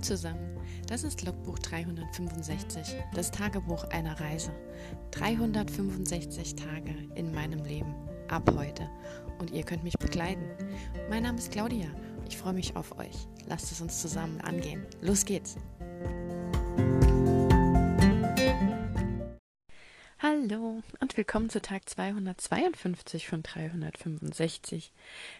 Zusammen, 0.00 0.56
das 0.86 1.02
ist 1.02 1.24
Logbuch 1.24 1.58
365, 1.58 2.94
das 3.14 3.30
Tagebuch 3.30 3.84
einer 3.84 4.18
Reise. 4.20 4.52
365 5.10 6.54
Tage 6.54 6.94
in 7.14 7.32
meinem 7.32 7.64
Leben, 7.64 7.94
ab 8.28 8.48
heute. 8.56 8.88
Und 9.38 9.50
ihr 9.50 9.64
könnt 9.64 9.84
mich 9.84 9.98
begleiten. 9.98 10.44
Mein 11.10 11.24
Name 11.24 11.38
ist 11.38 11.50
Claudia, 11.50 11.88
ich 12.28 12.36
freue 12.36 12.54
mich 12.54 12.76
auf 12.76 12.98
euch. 12.98 13.28
Lasst 13.46 13.72
es 13.72 13.80
uns 13.80 14.00
zusammen 14.00 14.40
angehen. 14.40 14.86
Los 15.00 15.24
geht's! 15.24 15.56
Hallo 20.20 20.82
und 20.98 21.16
willkommen 21.16 21.48
zu 21.48 21.62
Tag 21.62 21.88
252 21.88 23.28
von 23.28 23.44
365. 23.44 24.90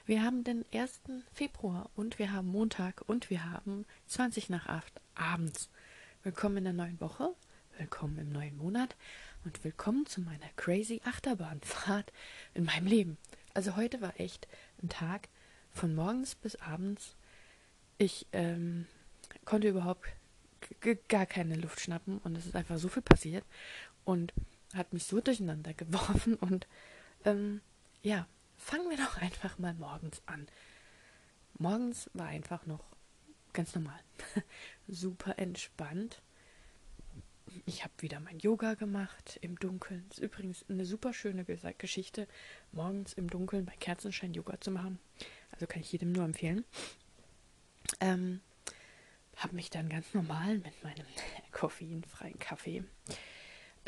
Wir 0.07 0.23
haben 0.23 0.45
den 0.45 0.65
1. 0.73 1.01
Februar 1.33 1.91
und 1.97 2.21
wir 2.21 2.31
haben 2.31 2.47
Montag 2.47 3.03
und 3.09 3.29
wir 3.29 3.51
haben 3.51 3.87
20 4.07 4.51
nach 4.51 4.69
8 4.69 5.01
abends. 5.17 5.69
Willkommen 6.23 6.59
in 6.59 6.65
der 6.65 6.73
neuen 6.75 7.01
Woche, 7.01 7.35
willkommen 7.77 8.19
im 8.19 8.31
neuen 8.31 8.57
Monat 8.57 8.95
und 9.45 9.65
willkommen 9.65 10.07
zu 10.07 10.21
meiner 10.21 10.47
crazy 10.55 11.01
Achterbahnfahrt 11.05 12.13
in 12.55 12.63
meinem 12.63 12.87
Leben. 12.87 13.19
Also 13.55 13.75
heute 13.75 14.01
war 14.01 14.21
echt 14.21 14.47
ein 14.81 14.89
Tag 14.89 15.29
von 15.73 15.93
morgens 15.93 16.37
bis 16.37 16.55
abends. 16.55 17.17
Ich 17.99 18.29
ähm, 18.31 18.87
konnte 19.45 19.71
überhaupt 19.71 20.07
gar 21.09 21.27
keine 21.27 21.57
Luft 21.57 21.81
schnappen 21.81 22.19
und 22.19 22.39
es 22.39 22.47
ist 22.47 22.55
einfach 22.55 22.79
so 22.79 22.87
viel 22.87 23.03
passiert 23.03 23.45
und 24.05 24.33
hat 24.75 24.93
mich 24.93 25.05
so 25.05 25.21
durcheinander 25.21 25.75
geworfen 25.75 26.35
und 26.41 26.67
ähm, 27.25 27.61
ja, 28.03 28.27
fangen 28.57 28.91
wir 28.91 28.97
doch 28.97 29.17
einfach 29.17 29.59
mal 29.59 29.75
morgens 29.75 30.23
an. 30.27 30.47
Morgens 31.59 32.11
war 32.15 32.27
einfach 32.27 32.67
noch 32.67 32.85
ganz 33.53 33.75
normal. 33.75 33.99
Super 34.89 35.39
entspannt. 35.39 36.23
Ich 37.65 37.83
habe 37.83 37.95
wieder 37.99 38.21
mein 38.21 38.39
Yoga 38.39 38.75
gemacht 38.75 39.39
im 39.41 39.59
Dunkeln. 39.59 40.07
Ist 40.11 40.19
übrigens 40.19 40.67
eine 40.69 40.85
super 40.85 41.15
schöne 41.15 41.45
Geschichte, 41.45 42.29
morgens 42.73 43.15
im 43.15 43.31
Dunkeln 43.31 43.65
bei 43.65 43.73
Kerzenschein 43.73 44.35
Yoga 44.35 44.61
zu 44.61 44.71
machen. 44.71 44.99
Also 45.51 45.67
kann 45.67 45.81
ich 45.81 45.91
jedem 45.91 46.13
nur 46.13 46.27
empfehlen. 46.27 46.65
Ähm, 48.01 48.43
habe 49.37 49.57
mich 49.57 49.71
dann 49.71 49.89
ganz 49.89 50.13
normal 50.13 50.59
mit 50.59 50.85
meinem 50.85 51.07
koffeinfreien 51.53 52.39
Kaffee 52.39 52.85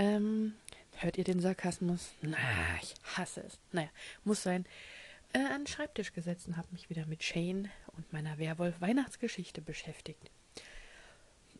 ähm, 0.01 0.55
hört 1.03 1.19
ihr 1.19 1.25
den 1.25 1.41
Sarkasmus? 1.41 2.13
Na, 2.23 2.37
ich 2.83 2.95
hasse 3.17 3.43
es. 3.43 3.59
Naja, 3.73 3.89
muss 4.25 4.43
sein. 4.43 4.67
Äh, 5.33 5.39
an 5.39 5.63
den 5.63 5.67
Schreibtisch 5.67 6.13
gesetzt 6.13 6.49
und 6.49 6.57
habe 6.57 6.69
mich 6.73 6.91
wieder 6.91 7.07
mit 7.07 7.23
Shane 7.23 7.71
und 7.97 8.13
meiner 8.13 8.39
Werwolf-Weihnachtsgeschichte 8.39 9.61
beschäftigt. 9.63 10.31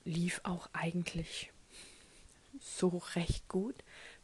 Lief 0.05 0.41
auch 0.45 0.69
eigentlich 0.73 1.53
so 2.61 3.03
recht 3.15 3.49
gut, 3.49 3.77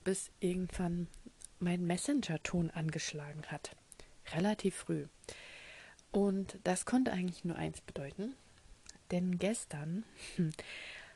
bis 0.05 0.31
irgendwann 0.41 1.07
mein 1.61 1.87
Messenger-Ton 1.87 2.71
angeschlagen 2.71 3.45
hat. 3.47 3.77
Relativ 4.35 4.75
früh. 4.75 5.07
Und 6.11 6.59
das 6.65 6.85
konnte 6.85 7.13
eigentlich 7.13 7.45
nur 7.45 7.57
eins 7.57 7.81
bedeuten. 7.81 8.35
Denn 9.11 9.39
gestern 9.39 10.05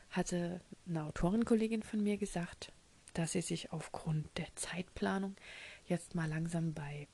hatte 0.09 0.61
eine 0.87 1.03
Autorenkollegin 1.03 1.83
von 1.83 2.01
mir 2.01 2.17
gesagt, 2.17 2.71
dass 3.13 3.33
sie 3.33 3.41
sich 3.41 3.71
aufgrund 3.71 4.37
der 4.37 4.47
Zeitplanung 4.55 5.35
jetzt 5.87 6.15
mal 6.15 6.29
langsam 6.29 6.73
bei 6.73 7.07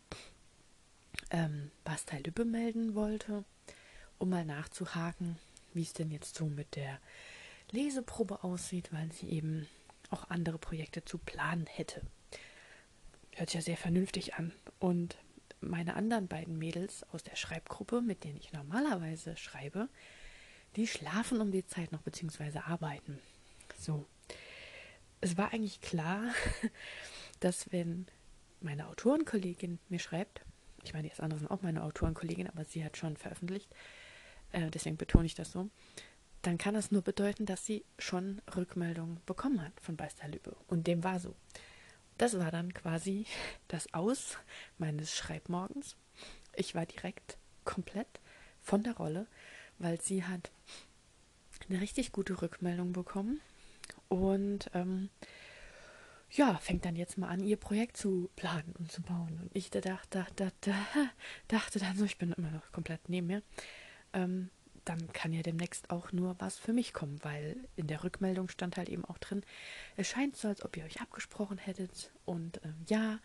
ähm, 1.32 1.72
Bastei 1.84 2.20
Lübbe 2.20 2.46
melden 2.46 2.96
wollte, 2.96 3.44
um 4.18 4.30
mal 4.30 4.46
nachzuhaken, 4.46 5.38
wie 5.74 5.82
es 5.82 5.94
denn 5.94 6.12
jetzt 6.12 6.36
so 6.36 6.46
mit 6.46 6.76
der 6.76 7.00
Leseprobe 7.72 8.44
aussieht, 8.44 8.94
weil 8.94 9.12
sie 9.12 9.30
eben 9.30 9.68
auch 10.10 10.30
andere 10.30 10.58
Projekte 10.58 11.04
zu 11.04 11.18
planen 11.18 11.66
hätte. 11.66 12.02
Hört 13.36 13.54
ja 13.54 13.62
sehr 13.62 13.78
vernünftig 13.78 14.36
an. 14.36 14.54
Und 14.80 15.18
meine 15.60 15.96
anderen 15.96 16.28
beiden 16.28 16.58
Mädels 16.58 17.04
aus 17.12 17.24
der 17.24 17.36
Schreibgruppe, 17.36 18.02
mit 18.02 18.24
denen 18.24 18.38
ich 18.38 18.54
normalerweise 18.54 19.36
schreibe, 19.38 19.90
die 20.76 20.88
schlafen 20.88 21.42
um 21.42 21.52
die 21.52 21.66
Zeit 21.66 21.92
noch 21.92 22.02
beziehungsweise 22.02 22.66
arbeiten. 22.66 23.20
So 23.78 24.06
es 25.22 25.38
war 25.38 25.54
eigentlich 25.54 25.82
klar, 25.82 26.24
dass 27.40 27.72
wenn 27.72 28.08
meine 28.62 28.88
Autorenkollegin 28.88 29.80
mir 29.90 30.00
schreibt, 30.00 30.42
ich 30.84 30.94
meine, 30.94 31.10
die 31.10 31.22
andere 31.22 31.40
sind 31.40 31.52
auch 31.52 31.62
meine 31.62 31.84
Autorenkollegin, 31.84 32.48
aber 32.48 32.64
sie 32.64 32.84
hat 32.84 32.98
schon 32.98 33.18
veröffentlicht, 33.18 33.70
äh, 34.52 34.70
deswegen 34.70 34.98
betone 34.98 35.26
ich 35.26 35.36
das 35.36 35.52
so, 35.52 35.70
dann 36.42 36.58
kann 36.58 36.76
das 36.76 36.92
nur 36.92 37.02
bedeuten, 37.02 37.46
dass 37.46 37.66
sie 37.66 37.84
schon 37.98 38.42
Rückmeldungen 38.56 39.20
bekommen 39.26 39.62
hat 39.62 39.74
von 39.82 39.98
Beisterlübe. 39.98 40.56
Und 40.68 40.88
dem 40.88 41.04
war 41.04 41.20
so. 41.20 41.36
Das 42.18 42.40
war 42.40 42.52
dann 42.52 42.74
quasi 42.74 43.26
das 43.68 43.94
Aus 43.94 44.38
meines 44.78 45.16
Schreibmorgens. 45.16 45.96
Ich 46.56 46.74
war 46.74 46.86
direkt 46.86 47.38
komplett 47.66 48.08
von 48.62 48.84
der 48.84 48.96
Rolle, 48.96 49.28
weil 49.78 50.00
sie 50.02 50.24
hat 50.24 50.52
eine 51.70 51.82
richtig 51.82 52.12
gute 52.12 52.42
Rückmeldung 52.42 52.94
bekommen 52.94 53.42
und 54.10 54.70
ähm, 54.74 55.10
ja, 56.32 56.58
fängt 56.58 56.86
dann 56.86 56.96
jetzt 56.96 57.18
mal 57.18 57.30
an, 57.30 57.44
ihr 57.44 57.58
Projekt 57.58 57.98
zu 57.98 58.30
planen 58.36 58.74
und 58.78 58.92
zu 58.92 59.02
bauen. 59.02 59.40
Und 59.42 59.50
ich 59.54 59.70
dachte, 59.70 60.26
dachte, 60.36 60.74
dachte 61.48 61.80
dann 61.80 61.98
so, 61.98 62.06
ich 62.06 62.18
bin 62.18 62.34
immer 62.34 62.52
noch 62.52 62.72
komplett 62.72 63.08
neben 63.08 63.28
mir, 63.28 63.44
ähm, 64.14 64.50
dann 64.84 65.12
kann 65.12 65.34
ja 65.34 65.42
demnächst 65.42 65.90
auch 65.90 66.12
nur 66.12 66.36
was 66.40 66.58
für 66.58 66.74
mich 66.74 66.94
kommen, 66.94 67.20
weil 67.24 67.58
in 67.76 67.88
der 67.88 68.04
Rückmeldung 68.04 68.48
stand 68.50 68.78
halt 68.78 68.90
eben 68.90 69.04
auch 69.06 69.18
drin, 69.18 69.44
es 69.98 70.08
scheint 70.08 70.38
so, 70.38 70.48
als 70.48 70.64
ob 70.64 70.78
ihr 70.78 70.86
euch 70.86 71.02
abgesprochen 71.02 71.58
hättet 71.58 72.12
und 72.26 72.62
ähm, 72.64 72.76
ja, 72.88 73.20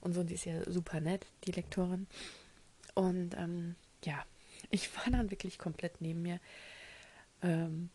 und 0.00 0.12
so, 0.12 0.20
und 0.20 0.30
die 0.30 0.34
ist 0.34 0.44
ja 0.44 0.70
super 0.70 1.00
nett, 1.00 1.26
die 1.46 1.52
Lektorin. 1.52 2.06
Und 2.94 3.34
ähm, 3.36 3.74
ja, 4.04 4.24
ich 4.70 4.94
war 4.96 5.10
dann 5.10 5.30
wirklich 5.30 5.58
komplett 5.58 6.00
neben 6.00 6.22
mir. 6.22 6.40
Ähm, 7.42 7.90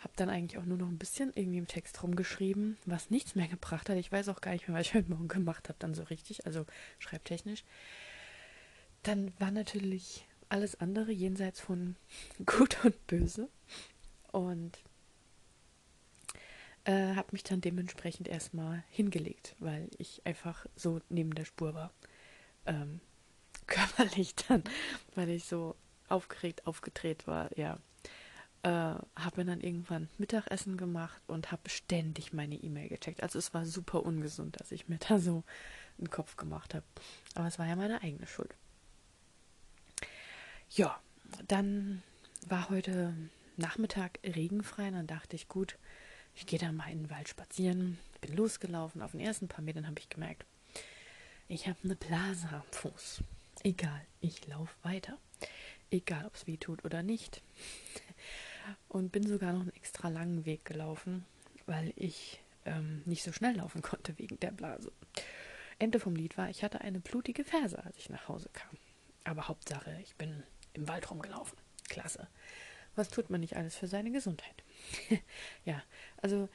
habe 0.00 0.12
dann 0.16 0.30
eigentlich 0.30 0.58
auch 0.58 0.64
nur 0.64 0.78
noch 0.78 0.88
ein 0.88 0.98
bisschen 0.98 1.32
irgendwie 1.34 1.58
im 1.58 1.66
Text 1.66 2.02
rumgeschrieben, 2.02 2.78
was 2.86 3.10
nichts 3.10 3.34
mehr 3.34 3.48
gebracht 3.48 3.88
hat. 3.88 3.96
Ich 3.96 4.10
weiß 4.10 4.28
auch 4.30 4.40
gar 4.40 4.52
nicht 4.52 4.66
mehr, 4.66 4.78
was 4.78 4.86
ich 4.86 4.94
heute 4.94 5.10
Morgen 5.10 5.28
gemacht 5.28 5.68
habe, 5.68 5.78
dann 5.78 5.94
so 5.94 6.02
richtig, 6.04 6.46
also 6.46 6.66
schreibtechnisch. 6.98 7.64
Dann 9.02 9.32
war 9.38 9.50
natürlich 9.50 10.26
alles 10.48 10.80
andere 10.80 11.12
jenseits 11.12 11.60
von 11.60 11.96
gut 12.46 12.84
und 12.84 13.06
böse. 13.06 13.48
Und 14.32 14.78
äh, 16.84 17.14
habe 17.14 17.28
mich 17.32 17.42
dann 17.42 17.60
dementsprechend 17.60 18.26
erstmal 18.28 18.84
hingelegt, 18.90 19.54
weil 19.58 19.90
ich 19.98 20.24
einfach 20.24 20.66
so 20.76 21.00
neben 21.10 21.34
der 21.34 21.44
Spur 21.44 21.74
war. 21.74 21.92
Ähm, 22.64 23.00
körperlich 23.66 24.34
dann, 24.34 24.64
weil 25.14 25.28
ich 25.28 25.44
so 25.44 25.76
aufgeregt 26.08 26.66
aufgedreht 26.66 27.26
war, 27.26 27.56
ja 27.56 27.78
äh, 28.62 28.68
habe 28.68 29.36
mir 29.36 29.44
dann 29.44 29.60
irgendwann 29.60 30.08
Mittagessen 30.18 30.76
gemacht 30.76 31.22
und 31.26 31.50
habe 31.50 31.68
ständig 31.68 32.32
meine 32.32 32.56
E-Mail 32.56 32.88
gecheckt. 32.88 33.22
Also 33.22 33.38
es 33.38 33.54
war 33.54 33.64
super 33.64 34.04
ungesund, 34.04 34.60
dass 34.60 34.72
ich 34.72 34.88
mir 34.88 34.98
da 35.08 35.18
so 35.18 35.44
einen 35.98 36.10
Kopf 36.10 36.36
gemacht 36.36 36.74
habe. 36.74 36.84
Aber 37.34 37.46
es 37.46 37.58
war 37.58 37.66
ja 37.66 37.76
meine 37.76 38.02
eigene 38.02 38.26
Schuld. 38.26 38.54
Ja, 40.70 41.00
dann 41.48 42.02
war 42.46 42.68
heute 42.70 43.14
Nachmittag 43.56 44.18
regenfrei. 44.24 44.88
Und 44.88 44.94
dann 44.94 45.06
dachte 45.06 45.36
ich, 45.36 45.48
gut, 45.48 45.76
ich 46.34 46.46
gehe 46.46 46.58
dann 46.58 46.76
mal 46.76 46.90
in 46.90 47.04
den 47.04 47.10
Wald 47.10 47.28
spazieren. 47.28 47.98
Bin 48.20 48.36
losgelaufen. 48.36 49.02
Auf 49.02 49.12
den 49.12 49.20
ersten 49.20 49.48
paar 49.48 49.64
Metern 49.64 49.86
habe 49.86 49.98
ich 49.98 50.08
gemerkt, 50.08 50.44
ich 51.48 51.66
habe 51.66 51.78
eine 51.82 51.96
Blase 51.96 52.48
am 52.48 52.62
Fuß. 52.70 53.22
Egal, 53.64 54.00
ich 54.20 54.46
laufe 54.46 54.74
weiter. 54.82 55.18
Egal, 55.90 56.26
ob 56.26 56.36
es 56.36 56.46
weh 56.46 56.56
tut 56.56 56.84
oder 56.84 57.02
nicht 57.02 57.42
und 58.88 59.12
bin 59.12 59.26
sogar 59.26 59.52
noch 59.52 59.62
einen 59.62 59.74
extra 59.74 60.08
langen 60.08 60.44
Weg 60.44 60.64
gelaufen, 60.64 61.24
weil 61.66 61.92
ich 61.96 62.40
ähm, 62.64 63.02
nicht 63.04 63.22
so 63.22 63.32
schnell 63.32 63.56
laufen 63.56 63.82
konnte 63.82 64.18
wegen 64.18 64.38
der 64.40 64.50
Blase. 64.50 64.92
Ende 65.78 65.98
vom 65.98 66.14
Lied 66.14 66.36
war, 66.36 66.50
ich 66.50 66.62
hatte 66.62 66.82
eine 66.82 67.00
blutige 67.00 67.44
Ferse, 67.44 67.82
als 67.84 67.96
ich 67.96 68.10
nach 68.10 68.28
Hause 68.28 68.50
kam. 68.52 68.76
Aber 69.24 69.48
Hauptsache, 69.48 69.98
ich 70.02 70.14
bin 70.16 70.42
im 70.74 70.88
Wald 70.88 71.10
rumgelaufen. 71.10 71.58
Klasse. 71.88 72.28
Was 72.96 73.08
tut 73.08 73.30
man 73.30 73.40
nicht 73.40 73.56
alles 73.56 73.76
für 73.76 73.86
seine 73.86 74.10
Gesundheit? 74.10 74.62
ja, 75.64 75.82
also 76.18 76.48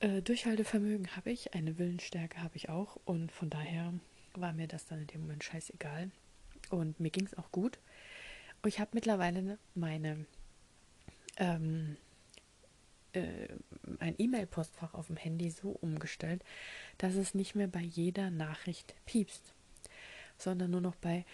äh, 0.00 0.20
Durchhaltevermögen 0.22 1.16
habe 1.16 1.30
ich, 1.30 1.54
eine 1.54 1.78
Willensstärke 1.78 2.42
habe 2.42 2.56
ich 2.56 2.68
auch 2.68 2.96
und 3.04 3.32
von 3.32 3.50
daher 3.50 3.94
war 4.34 4.52
mir 4.52 4.68
das 4.68 4.86
dann 4.86 5.00
in 5.00 5.06
dem 5.06 5.22
Moment 5.22 5.44
scheißegal. 5.44 6.10
Und 6.70 7.00
mir 7.00 7.10
ging 7.10 7.26
es 7.26 7.36
auch 7.36 7.50
gut. 7.50 7.78
Und 8.62 8.68
ich 8.68 8.80
habe 8.80 8.90
mittlerweile 8.94 9.58
meine 9.74 10.26
ähm, 11.36 11.96
äh, 13.12 13.48
ein 13.98 14.14
E-Mail-Postfach 14.18 14.94
auf 14.94 15.08
dem 15.08 15.16
Handy 15.16 15.50
so 15.50 15.70
umgestellt, 15.70 16.44
dass 16.98 17.14
es 17.14 17.34
nicht 17.34 17.54
mehr 17.54 17.66
bei 17.66 17.80
jeder 17.80 18.30
Nachricht 18.30 18.94
piepst, 19.06 19.52
sondern 20.38 20.70
nur 20.70 20.80
noch 20.80 20.96
bei 20.96 21.24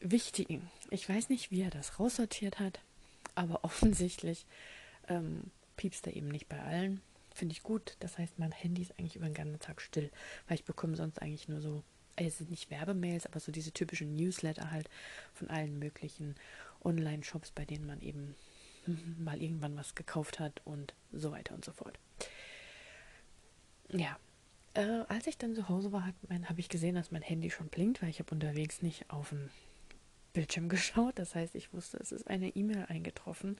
wichtigen. 0.00 0.70
Ich 0.90 1.08
weiß 1.08 1.28
nicht, 1.28 1.50
wie 1.50 1.62
er 1.62 1.70
das 1.70 1.98
raussortiert 1.98 2.58
hat, 2.58 2.80
aber 3.34 3.64
offensichtlich 3.64 4.46
ähm, 5.08 5.50
piepst 5.76 6.06
er 6.06 6.16
eben 6.16 6.28
nicht 6.28 6.48
bei 6.48 6.60
allen. 6.60 7.00
Finde 7.34 7.52
ich 7.52 7.62
gut. 7.62 7.96
Das 8.00 8.18
heißt, 8.18 8.38
mein 8.38 8.52
Handy 8.52 8.82
ist 8.82 8.98
eigentlich 8.98 9.16
über 9.16 9.26
den 9.26 9.34
ganzen 9.34 9.60
Tag 9.60 9.80
still, 9.80 10.10
weil 10.48 10.56
ich 10.56 10.64
bekomme 10.64 10.96
sonst 10.96 11.22
eigentlich 11.22 11.48
nur 11.48 11.60
so, 11.60 11.82
äh, 12.16 12.26
es 12.26 12.38
sind 12.38 12.50
nicht 12.50 12.70
Werbemails, 12.70 13.26
aber 13.26 13.40
so 13.40 13.52
diese 13.52 13.72
typischen 13.72 14.16
Newsletter 14.16 14.70
halt 14.70 14.88
von 15.34 15.48
allen 15.48 15.78
möglichen 15.78 16.34
Online-Shops, 16.82 17.52
bei 17.52 17.64
denen 17.64 17.86
man 17.86 18.00
eben 18.00 18.34
mal 19.18 19.40
irgendwann 19.40 19.76
was 19.76 19.94
gekauft 19.94 20.38
hat 20.38 20.60
und 20.64 20.94
so 21.12 21.30
weiter 21.32 21.54
und 21.54 21.64
so 21.64 21.72
fort. 21.72 21.98
Ja, 23.92 24.18
äh, 24.74 25.04
als 25.08 25.26
ich 25.26 25.36
dann 25.36 25.54
zu 25.54 25.68
Hause 25.68 25.92
war, 25.92 26.06
habe 26.28 26.60
ich 26.60 26.68
gesehen, 26.68 26.94
dass 26.94 27.10
mein 27.10 27.22
Handy 27.22 27.50
schon 27.50 27.68
blinkt, 27.68 28.02
weil 28.02 28.10
ich 28.10 28.20
habe 28.20 28.32
unterwegs 28.34 28.82
nicht 28.82 29.10
auf 29.10 29.30
den 29.30 29.50
Bildschirm 30.32 30.68
geschaut. 30.68 31.18
Das 31.18 31.34
heißt, 31.34 31.54
ich 31.54 31.72
wusste, 31.72 31.98
es 31.98 32.12
ist 32.12 32.28
eine 32.28 32.48
E-Mail 32.48 32.86
eingetroffen, 32.88 33.56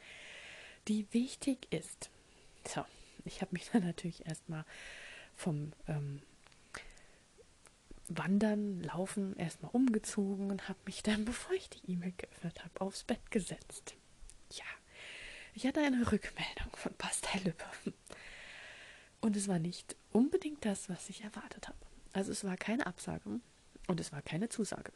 die 0.89 1.07
wichtig 1.13 1.67
ist. 1.71 2.11
So, 2.67 2.85
ich 3.25 3.41
habe 3.41 3.53
mich 3.53 3.71
dann 3.73 3.85
natürlich 3.85 4.27
erstmal 4.27 4.65
vom 5.35 5.73
ähm, 5.89 6.23
Wandern, 8.09 8.83
Laufen 8.83 9.37
erstmal 9.37 9.71
umgezogen 9.73 10.51
und 10.51 10.69
habe 10.69 10.79
mich 10.85 11.03
dann, 11.03 11.25
bevor 11.27 11.55
ich 11.55 11.71
die 11.71 11.93
E-Mail 11.93 12.13
geöffnet 12.17 12.65
habe, 12.65 12.81
aufs 12.81 13.05
Bett 13.05 13.31
gesetzt. 13.31 13.95
Ja, 14.53 14.65
ich 15.55 15.67
hatte 15.67 15.81
eine 15.81 16.11
Rückmeldung 16.11 16.75
von 16.75 16.93
Pastor 16.95 17.41
Lübbe. 17.45 17.65
Und 19.21 19.37
es 19.37 19.49
war 19.49 19.59
nicht 19.59 19.97
unbedingt 20.13 20.65
das, 20.65 20.89
was 20.89 21.09
ich 21.09 21.23
erwartet 21.23 21.69
habe. 21.69 21.79
Also 22.13 22.33
es 22.33 22.45
war 22.45 22.57
keine 22.57 22.87
Absage 22.87 23.41
und 23.87 24.01
es 24.01 24.13
war 24.13 24.23
keine 24.23 24.49
Zusage. 24.49 24.93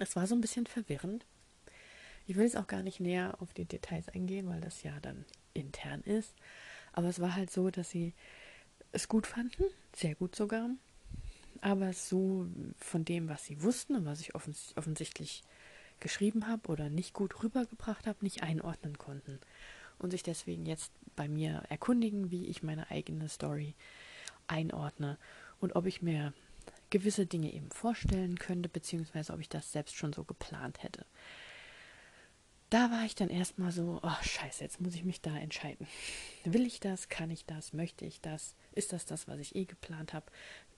Es 0.00 0.16
war 0.16 0.26
so 0.26 0.34
ein 0.34 0.40
bisschen 0.40 0.66
verwirrend. 0.66 1.24
Ich 2.26 2.36
will 2.36 2.44
jetzt 2.44 2.56
auch 2.56 2.66
gar 2.66 2.82
nicht 2.82 3.00
näher 3.00 3.36
auf 3.40 3.52
die 3.54 3.64
Details 3.64 4.08
eingehen, 4.08 4.48
weil 4.48 4.60
das 4.60 4.82
ja 4.82 4.98
dann 5.00 5.24
intern 5.52 6.02
ist. 6.02 6.34
Aber 6.92 7.08
es 7.08 7.20
war 7.20 7.34
halt 7.34 7.50
so, 7.50 7.70
dass 7.70 7.90
sie 7.90 8.14
es 8.92 9.08
gut 9.08 9.26
fanden, 9.26 9.64
sehr 9.94 10.14
gut 10.14 10.34
sogar. 10.36 10.70
Aber 11.60 11.92
so 11.92 12.46
von 12.78 13.04
dem, 13.04 13.28
was 13.28 13.44
sie 13.44 13.62
wussten 13.62 13.94
und 13.94 14.04
was 14.04 14.20
ich 14.20 14.34
offens 14.34 14.72
offensichtlich 14.76 15.42
geschrieben 16.04 16.46
habe 16.46 16.68
oder 16.68 16.88
nicht 16.88 17.14
gut 17.14 17.42
rübergebracht 17.42 18.06
habe, 18.06 18.18
nicht 18.20 18.44
einordnen 18.44 18.96
konnten. 18.98 19.40
Und 19.98 20.10
sich 20.10 20.22
deswegen 20.22 20.66
jetzt 20.66 20.92
bei 21.16 21.28
mir 21.28 21.62
erkundigen, 21.70 22.30
wie 22.30 22.46
ich 22.46 22.62
meine 22.62 22.90
eigene 22.90 23.28
Story 23.28 23.74
einordne 24.46 25.18
und 25.60 25.74
ob 25.74 25.86
ich 25.86 26.02
mir 26.02 26.32
gewisse 26.90 27.26
Dinge 27.26 27.52
eben 27.52 27.70
vorstellen 27.70 28.38
könnte, 28.38 28.68
beziehungsweise 28.68 29.32
ob 29.32 29.40
ich 29.40 29.48
das 29.48 29.72
selbst 29.72 29.96
schon 29.96 30.12
so 30.12 30.24
geplant 30.24 30.82
hätte. 30.82 31.06
Da 32.70 32.90
war 32.90 33.04
ich 33.04 33.14
dann 33.14 33.30
erstmal 33.30 33.72
so, 33.72 34.00
oh 34.02 34.22
scheiße, 34.22 34.62
jetzt 34.62 34.80
muss 34.80 34.94
ich 34.94 35.04
mich 35.04 35.20
da 35.20 35.36
entscheiden. 35.36 35.86
Will 36.44 36.66
ich 36.66 36.80
das? 36.80 37.08
Kann 37.08 37.30
ich 37.30 37.46
das? 37.46 37.72
Möchte 37.72 38.04
ich 38.04 38.20
das? 38.20 38.56
Ist 38.72 38.92
das 38.92 39.06
das, 39.06 39.26
was 39.28 39.38
ich 39.38 39.54
eh 39.54 39.64
geplant 39.64 40.12
habe? 40.12 40.26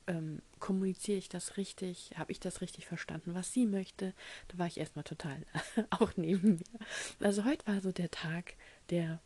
Ähm, 0.09 0.41
kommuniziere 0.61 1.19
ich 1.19 1.29
das 1.29 1.57
richtig? 1.57 2.13
Habe 2.17 2.33
ich 2.33 2.39
das 2.41 2.61
richtig 2.61 2.87
verstanden, 2.87 3.35
was 3.35 3.53
sie 3.53 3.67
möchte? 3.67 4.15
Da 4.49 4.59
war 4.59 4.67
ich 4.67 4.79
erstmal 4.79 5.05
total 5.05 5.43
auch 5.91 6.13
neben 6.17 6.57
mir. 6.57 6.81
Also 7.27 7.45
heute 7.45 7.67
war 7.67 7.81
so 7.81 7.93
der 7.93 8.11
Tag 8.11 8.55
der 8.91 9.21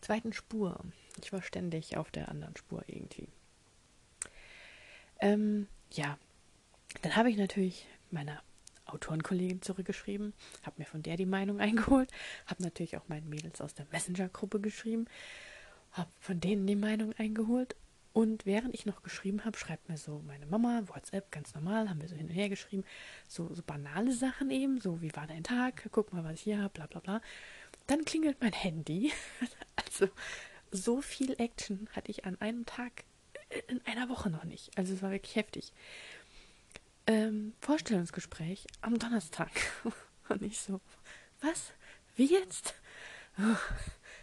zweiten 0.00 0.32
Spur. 0.32 0.80
Ich 1.22 1.32
war 1.32 1.42
ständig 1.42 1.96
auf 1.96 2.10
der 2.10 2.28
anderen 2.28 2.56
Spur 2.56 2.82
irgendwie. 2.86 3.28
Ähm, 5.20 5.66
ja, 5.92 6.18
dann 7.02 7.16
habe 7.16 7.30
ich 7.30 7.36
natürlich 7.36 7.86
meiner 8.10 8.42
Autorenkollegin 8.86 9.62
zurückgeschrieben, 9.62 10.32
habe 10.62 10.76
mir 10.78 10.84
von 10.84 11.02
der 11.02 11.16
die 11.16 11.26
Meinung 11.26 11.60
eingeholt, 11.60 12.10
habe 12.46 12.62
natürlich 12.62 12.96
auch 12.96 13.08
meinen 13.08 13.28
Mädels 13.28 13.60
aus 13.60 13.74
der 13.74 13.86
Messenger-Gruppe 13.90 14.60
geschrieben, 14.60 15.06
habe 15.92 16.10
von 16.20 16.40
denen 16.40 16.66
die 16.66 16.76
Meinung 16.76 17.12
eingeholt 17.14 17.74
und 18.16 18.46
während 18.46 18.74
ich 18.74 18.86
noch 18.86 19.02
geschrieben 19.02 19.44
habe, 19.44 19.58
schreibt 19.58 19.90
mir 19.90 19.98
so 19.98 20.22
meine 20.26 20.46
Mama, 20.46 20.84
WhatsApp, 20.86 21.30
ganz 21.30 21.54
normal, 21.54 21.90
haben 21.90 22.00
wir 22.00 22.08
so 22.08 22.16
hin 22.16 22.28
und 22.28 22.32
her 22.32 22.48
geschrieben, 22.48 22.82
so, 23.28 23.52
so 23.52 23.62
banale 23.62 24.10
Sachen 24.10 24.50
eben, 24.50 24.80
so 24.80 25.02
wie 25.02 25.14
war 25.14 25.26
dein 25.26 25.44
Tag, 25.44 25.86
guck 25.92 26.14
mal, 26.14 26.24
was 26.24 26.36
ich 26.36 26.40
hier 26.40 26.62
habe, 26.62 26.70
bla 26.70 26.86
bla 26.86 27.00
bla. 27.00 27.20
Dann 27.88 28.06
klingelt 28.06 28.40
mein 28.40 28.54
Handy. 28.54 29.12
Also 29.76 30.08
so 30.70 31.02
viel 31.02 31.38
Action 31.38 31.90
hatte 31.92 32.10
ich 32.10 32.24
an 32.24 32.40
einem 32.40 32.64
Tag 32.64 33.04
in 33.68 33.84
einer 33.84 34.08
Woche 34.08 34.30
noch 34.30 34.44
nicht. 34.44 34.70
Also 34.78 34.94
es 34.94 35.02
war 35.02 35.10
wirklich 35.10 35.36
heftig. 35.36 35.74
Ähm, 37.06 37.52
Vorstellungsgespräch 37.60 38.66
am 38.80 38.98
Donnerstag. 38.98 39.50
Und 40.30 40.40
ich 40.40 40.58
so, 40.58 40.80
was? 41.42 41.74
Wie 42.14 42.32
jetzt? 42.32 42.74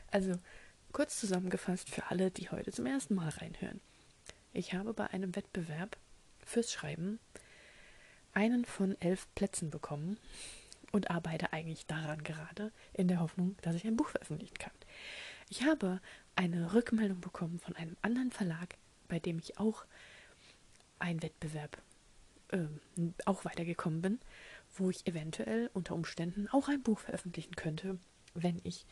Also, 0.10 0.34
kurz 0.94 1.20
zusammengefasst 1.20 1.90
für 1.90 2.10
alle, 2.10 2.32
die 2.32 2.50
heute 2.50 2.72
zum 2.72 2.86
ersten 2.86 3.16
Mal 3.16 3.30
reinhören. 3.30 3.82
Ich 4.54 4.74
habe 4.74 4.94
bei 4.94 5.08
einem 5.08 5.36
Wettbewerb 5.36 5.98
fürs 6.46 6.72
Schreiben 6.72 7.20
einen 8.34 8.64
von 8.64 8.96
elf 9.02 9.28
Plätzen 9.34 9.72
bekommen 9.72 10.18
und 10.92 11.10
arbeite 11.10 11.52
eigentlich 11.52 11.88
daran 11.88 12.24
gerade, 12.24 12.72
in 12.94 13.08
der 13.08 13.20
Hoffnung, 13.20 13.58
dass 13.64 13.76
ich 13.76 13.86
ein 13.86 13.98
Buch 13.98 14.10
veröffentlichen 14.10 14.58
kann. 14.60 14.74
Ich 15.50 15.64
habe 15.64 16.00
eine 16.36 16.74
Rückmeldung 16.74 17.20
bekommen 17.20 17.60
von 17.60 17.76
einem 17.76 17.98
anderen 18.04 18.32
Verlag, 18.32 18.76
bei 19.08 19.20
dem 19.20 19.40
ich 19.40 19.58
auch 19.58 19.86
einen 21.00 21.24
Wettbewerb 21.24 21.82
äh, 22.50 22.68
auch 23.26 23.46
weitergekommen 23.46 24.02
bin, 24.02 24.20
wo 24.76 24.92
ich 24.92 25.08
eventuell 25.08 25.72
unter 25.74 25.96
Umständen 25.96 26.48
auch 26.50 26.70
ein 26.70 26.84
Buch 26.84 27.00
veröffentlichen 27.00 27.56
könnte, 27.56 27.98
wenn 28.36 28.62
ich 28.64 28.86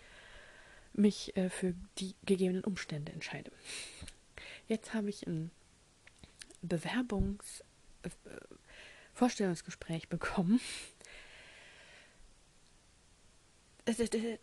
mich 0.93 1.35
äh, 1.37 1.49
für 1.49 1.73
die 1.97 2.15
gegebenen 2.25 2.63
Umstände 2.63 3.11
entscheide. 3.11 3.51
Jetzt 4.67 4.93
habe 4.93 5.09
ich 5.09 5.25
ein 5.27 5.51
Bewerbungs 6.61 7.63
äh, 8.03 8.09
Vorstellungsgespräch 9.13 10.07
bekommen 10.09 10.59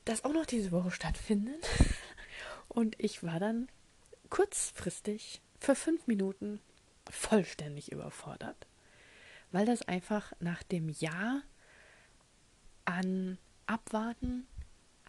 das 0.04 0.24
auch 0.24 0.32
noch 0.32 0.46
diese 0.46 0.72
Woche 0.72 0.90
stattfindet. 0.90 1.66
Und 2.68 2.96
ich 2.98 3.22
war 3.22 3.40
dann 3.40 3.68
kurzfristig 4.30 5.40
für 5.58 5.74
fünf 5.74 6.06
Minuten 6.06 6.60
vollständig 7.10 7.92
überfordert. 7.92 8.66
Weil 9.50 9.66
das 9.66 9.82
einfach 9.82 10.32
nach 10.40 10.62
dem 10.62 10.88
Jahr 10.88 11.42
an 12.84 13.38
Abwarten, 13.66 14.46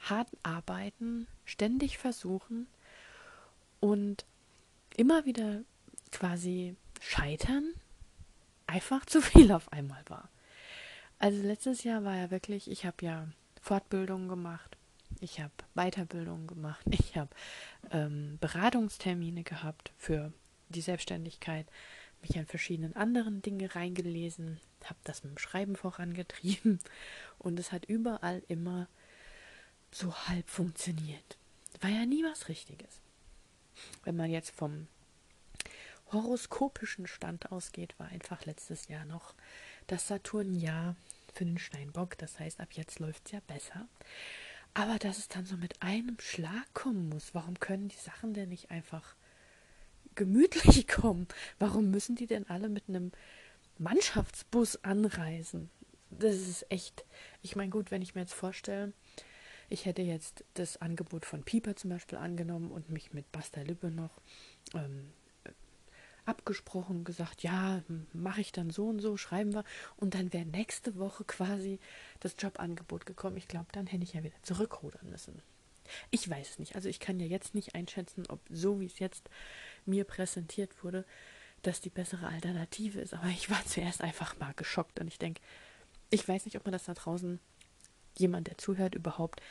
hart 0.01 0.29
arbeiten, 0.43 1.27
ständig 1.45 1.97
versuchen 1.97 2.67
und 3.79 4.25
immer 4.95 5.25
wieder 5.25 5.61
quasi 6.11 6.75
scheitern, 7.01 7.73
einfach 8.67 9.05
zu 9.05 9.21
viel 9.21 9.51
auf 9.51 9.71
einmal 9.71 10.03
war. 10.07 10.29
Also 11.17 11.41
letztes 11.41 11.83
Jahr 11.83 12.03
war 12.03 12.15
ja 12.15 12.31
wirklich, 12.31 12.69
ich 12.71 12.85
habe 12.85 13.05
ja 13.05 13.27
Fortbildungen 13.61 14.29
gemacht, 14.29 14.77
ich 15.19 15.41
habe 15.41 15.51
Weiterbildungen 15.75 16.47
gemacht, 16.47 16.85
ich 16.89 17.17
habe 17.17 17.29
ähm, 17.91 18.37
Beratungstermine 18.39 19.43
gehabt 19.43 19.91
für 19.97 20.31
die 20.69 20.81
Selbstständigkeit, 20.81 21.67
mich 22.21 22.37
an 22.37 22.45
verschiedenen 22.45 22.95
anderen 22.95 23.41
Dinge 23.41 23.75
reingelesen, 23.75 24.59
habe 24.85 24.99
das 25.03 25.23
mit 25.23 25.33
dem 25.33 25.37
Schreiben 25.37 25.75
vorangetrieben 25.75 26.79
und 27.37 27.59
es 27.59 27.71
hat 27.71 27.85
überall 27.85 28.43
immer 28.47 28.87
so 29.91 30.15
halb 30.27 30.49
funktioniert. 30.49 31.37
War 31.81 31.89
ja 31.89 32.05
nie 32.05 32.23
was 32.23 32.49
Richtiges. 32.49 33.01
Wenn 34.03 34.17
man 34.17 34.29
jetzt 34.29 34.51
vom 34.51 34.87
horoskopischen 36.11 37.07
Stand 37.07 37.51
ausgeht, 37.51 37.97
war 37.97 38.07
einfach 38.07 38.45
letztes 38.45 38.87
Jahr 38.87 39.05
noch 39.05 39.33
das 39.87 40.07
Saturnjahr 40.07 40.95
für 41.33 41.45
den 41.45 41.57
Steinbock. 41.57 42.17
Das 42.17 42.39
heißt, 42.39 42.59
ab 42.59 42.69
jetzt 42.73 42.99
läuft 42.99 43.27
es 43.27 43.31
ja 43.31 43.39
besser. 43.47 43.87
Aber 44.73 44.97
dass 44.99 45.17
es 45.17 45.27
dann 45.27 45.45
so 45.45 45.57
mit 45.57 45.81
einem 45.81 46.17
Schlag 46.19 46.73
kommen 46.73 47.09
muss, 47.09 47.33
warum 47.33 47.59
können 47.59 47.89
die 47.89 47.97
Sachen 47.97 48.33
denn 48.33 48.49
nicht 48.49 48.71
einfach 48.71 49.15
gemütlich 50.15 50.87
kommen? 50.87 51.27
Warum 51.57 51.91
müssen 51.91 52.15
die 52.15 52.27
denn 52.27 52.49
alle 52.49 52.69
mit 52.69 52.87
einem 52.87 53.11
Mannschaftsbus 53.77 54.83
anreisen? 54.83 55.69
Das 56.11 56.35
ist 56.35 56.71
echt. 56.71 57.05
Ich 57.41 57.55
meine, 57.55 57.69
gut, 57.69 57.91
wenn 57.91 58.01
ich 58.01 58.15
mir 58.15 58.21
jetzt 58.21 58.33
vorstelle, 58.33 58.93
ich 59.69 59.85
hätte 59.85 60.01
jetzt 60.01 60.43
das 60.55 60.77
Angebot 60.77 61.25
von 61.25 61.43
Pieper 61.43 61.75
zum 61.75 61.91
Beispiel 61.91 62.17
angenommen 62.17 62.71
und 62.71 62.89
mich 62.89 63.13
mit 63.13 63.31
Basta 63.31 63.61
Lippe 63.61 63.91
noch 63.91 64.21
ähm, 64.73 65.11
abgesprochen, 66.25 67.03
gesagt, 67.03 67.43
ja, 67.43 67.81
mache 68.13 68.41
ich 68.41 68.51
dann 68.51 68.69
so 68.69 68.87
und 68.87 68.99
so, 68.99 69.17
schreiben 69.17 69.53
wir. 69.53 69.63
Und 69.97 70.13
dann 70.13 70.31
wäre 70.31 70.45
nächste 70.45 70.97
Woche 70.97 71.23
quasi 71.23 71.79
das 72.19 72.35
Jobangebot 72.37 73.05
gekommen. 73.05 73.37
Ich 73.37 73.47
glaube, 73.47 73.67
dann 73.71 73.87
hätte 73.87 74.03
ich 74.03 74.13
ja 74.13 74.23
wieder 74.23 74.41
zurückrudern 74.43 75.09
müssen. 75.09 75.41
Ich 76.11 76.29
weiß 76.29 76.51
es 76.51 76.59
nicht. 76.59 76.75
Also 76.75 76.87
ich 76.87 76.99
kann 76.99 77.19
ja 77.19 77.25
jetzt 77.25 77.55
nicht 77.55 77.73
einschätzen, 77.73 78.25
ob 78.29 78.39
so 78.49 78.79
wie 78.79 78.85
es 78.85 78.99
jetzt 78.99 79.29
mir 79.85 80.03
präsentiert 80.03 80.83
wurde, 80.83 81.03
das 81.63 81.81
die 81.81 81.89
bessere 81.89 82.27
Alternative 82.27 83.01
ist. 83.01 83.13
Aber 83.13 83.27
ich 83.27 83.49
war 83.49 83.63
zuerst 83.65 84.01
einfach 84.01 84.37
mal 84.39 84.53
geschockt 84.55 84.99
und 84.99 85.07
ich 85.07 85.17
denke, 85.17 85.41
ich 86.11 86.27
weiß 86.27 86.45
nicht, 86.45 86.57
ob 86.57 86.65
man 86.65 86.71
das 86.71 86.85
da 86.85 86.93
draußen, 86.93 87.39
jemand, 88.19 88.47
der 88.47 88.57
zuhört, 88.57 88.95
überhaupt 88.95 89.41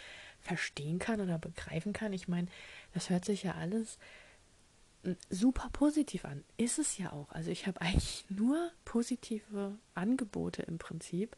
verstehen 0.40 0.98
kann 0.98 1.20
oder 1.20 1.38
begreifen 1.38 1.92
kann. 1.92 2.12
Ich 2.12 2.28
meine, 2.28 2.48
das 2.94 3.10
hört 3.10 3.24
sich 3.24 3.42
ja 3.42 3.54
alles 3.54 3.98
super 5.30 5.68
positiv 5.72 6.24
an. 6.24 6.44
Ist 6.56 6.78
es 6.78 6.98
ja 6.98 7.12
auch. 7.12 7.30
Also 7.30 7.50
ich 7.50 7.66
habe 7.66 7.80
eigentlich 7.80 8.24
nur 8.28 8.70
positive 8.84 9.76
Angebote 9.94 10.62
im 10.62 10.78
Prinzip 10.78 11.36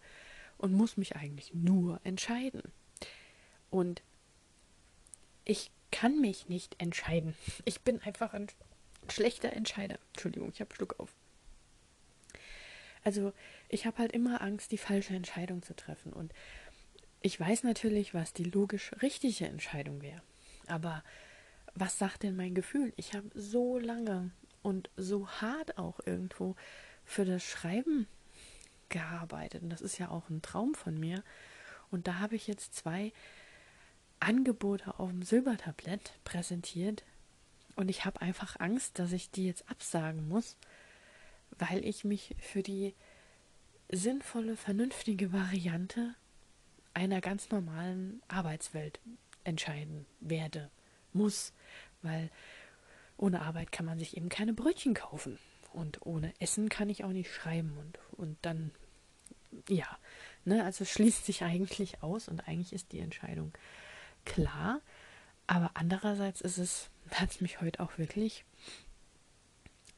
und 0.59 0.73
muss 0.73 0.97
mich 0.97 1.17
eigentlich 1.17 1.55
nur 1.55 2.01
entscheiden. 2.05 2.63
Und 3.71 4.03
ich 5.45 5.71
kann 5.91 6.21
mich 6.21 6.49
nicht 6.49 6.81
entscheiden. 6.81 7.35
Ich 7.65 7.81
bin 7.81 8.01
einfach 8.03 8.35
ein 8.35 8.47
schlechter 9.09 9.53
Entscheider. 9.53 9.99
Entschuldigung, 10.13 10.51
ich 10.53 10.61
habe 10.61 10.75
Schluck 10.75 10.99
auf. 10.99 11.15
Also 13.03 13.33
ich 13.69 13.87
habe 13.87 13.99
halt 13.99 14.13
immer 14.13 14.43
Angst, 14.43 14.73
die 14.73 14.79
falsche 14.79 15.15
Entscheidung 15.15 15.63
zu 15.63 15.75
treffen. 15.75 16.13
Und 16.13 16.33
ich 17.23 17.39
weiß 17.39 17.65
natürlich, 17.65 18.15
was 18.15 18.33
die 18.33 18.45
logisch 18.45 18.93
richtige 19.03 19.47
Entscheidung 19.47 20.03
wäre. 20.03 20.23
Aber 20.67 21.03
was 21.75 21.99
sagt 21.99 22.23
denn 22.23 22.37
mein 22.37 22.55
Gefühl? 22.55 22.93
Ich 22.97 23.15
habe 23.15 23.31
so 23.35 23.79
lange 23.79 24.31
und 24.63 24.91
so 24.97 25.29
hart 25.29 25.79
auch 25.79 26.01
irgendwo 26.05 26.57
für 27.05 27.25
das 27.25 27.45
Schreiben 27.45 28.07
gearbeitet. 28.89 29.63
Und 29.63 29.71
das 29.71 29.81
ist 29.81 29.99
ja 29.99 30.09
auch 30.09 30.29
ein 30.29 30.43
Traum 30.43 30.75
von 30.75 30.99
mir. 30.99 31.23
Und 31.91 32.07
da 32.07 32.19
habe 32.19 32.37
ich 32.37 32.47
jetzt 32.47 32.75
zwei 32.75 33.13
Angebote 34.19 34.99
auf 34.99 35.11
dem 35.11 35.23
Silbertablett 35.23 36.19
präsentiert. 36.25 37.05
Und 37.77 37.89
ich 37.89 38.05
habe 38.05 38.21
einfach 38.21 38.59
Angst, 38.61 38.99
dass 38.99 39.13
ich 39.13 39.31
die 39.31 39.47
jetzt 39.47 39.69
absagen 39.71 40.29
muss, 40.29 40.57
weil 41.59 41.85
ich 41.85 42.05
mich 42.05 42.35
für 42.39 42.63
die 42.63 42.95
sinnvolle, 43.91 44.57
vernünftige 44.57 45.33
Variante 45.33 46.15
einer 46.95 47.21
ganz 47.21 47.51
normalen 47.51 48.23
Arbeitswelt 48.29 49.01
entscheiden 49.45 50.07
werde, 50.21 50.71
muss, 51.13 51.53
weil 52.03 52.31
ohne 53.17 53.43
Arbeit 53.43 53.73
kann 53.73 53.87
man 53.87 53.99
sich 53.99 54.17
eben 54.17 54.29
keine 54.29 54.53
Brötchen 54.53 54.95
kaufen. 54.95 55.39
Und 55.73 56.05
ohne 56.05 56.33
Essen 56.41 56.69
kann 56.69 56.89
ich 56.89 57.05
auch 57.05 57.11
nicht 57.13 57.33
schreiben. 57.33 57.77
Und, 57.79 57.99
und 58.19 58.37
dann, 58.43 58.73
ja, 59.69 59.87
ne, 60.45 60.65
also 60.65 60.85
schließt 60.85 61.27
sich 61.27 61.43
eigentlich 61.43 62.03
aus 62.03 62.29
und 62.29 62.49
eigentlich 62.49 62.73
ist 62.73 62.93
die 62.93 63.01
Entscheidung 63.01 63.53
klar, 64.25 64.81
aber 65.47 65.73
andererseits 65.75 66.41
ist 66.41 66.59
es, 66.59 66.91
hat 67.11 67.31
es 67.31 67.41
mich 67.41 67.61
heute 67.61 67.81
auch 67.81 67.99
wirklich 67.99 68.45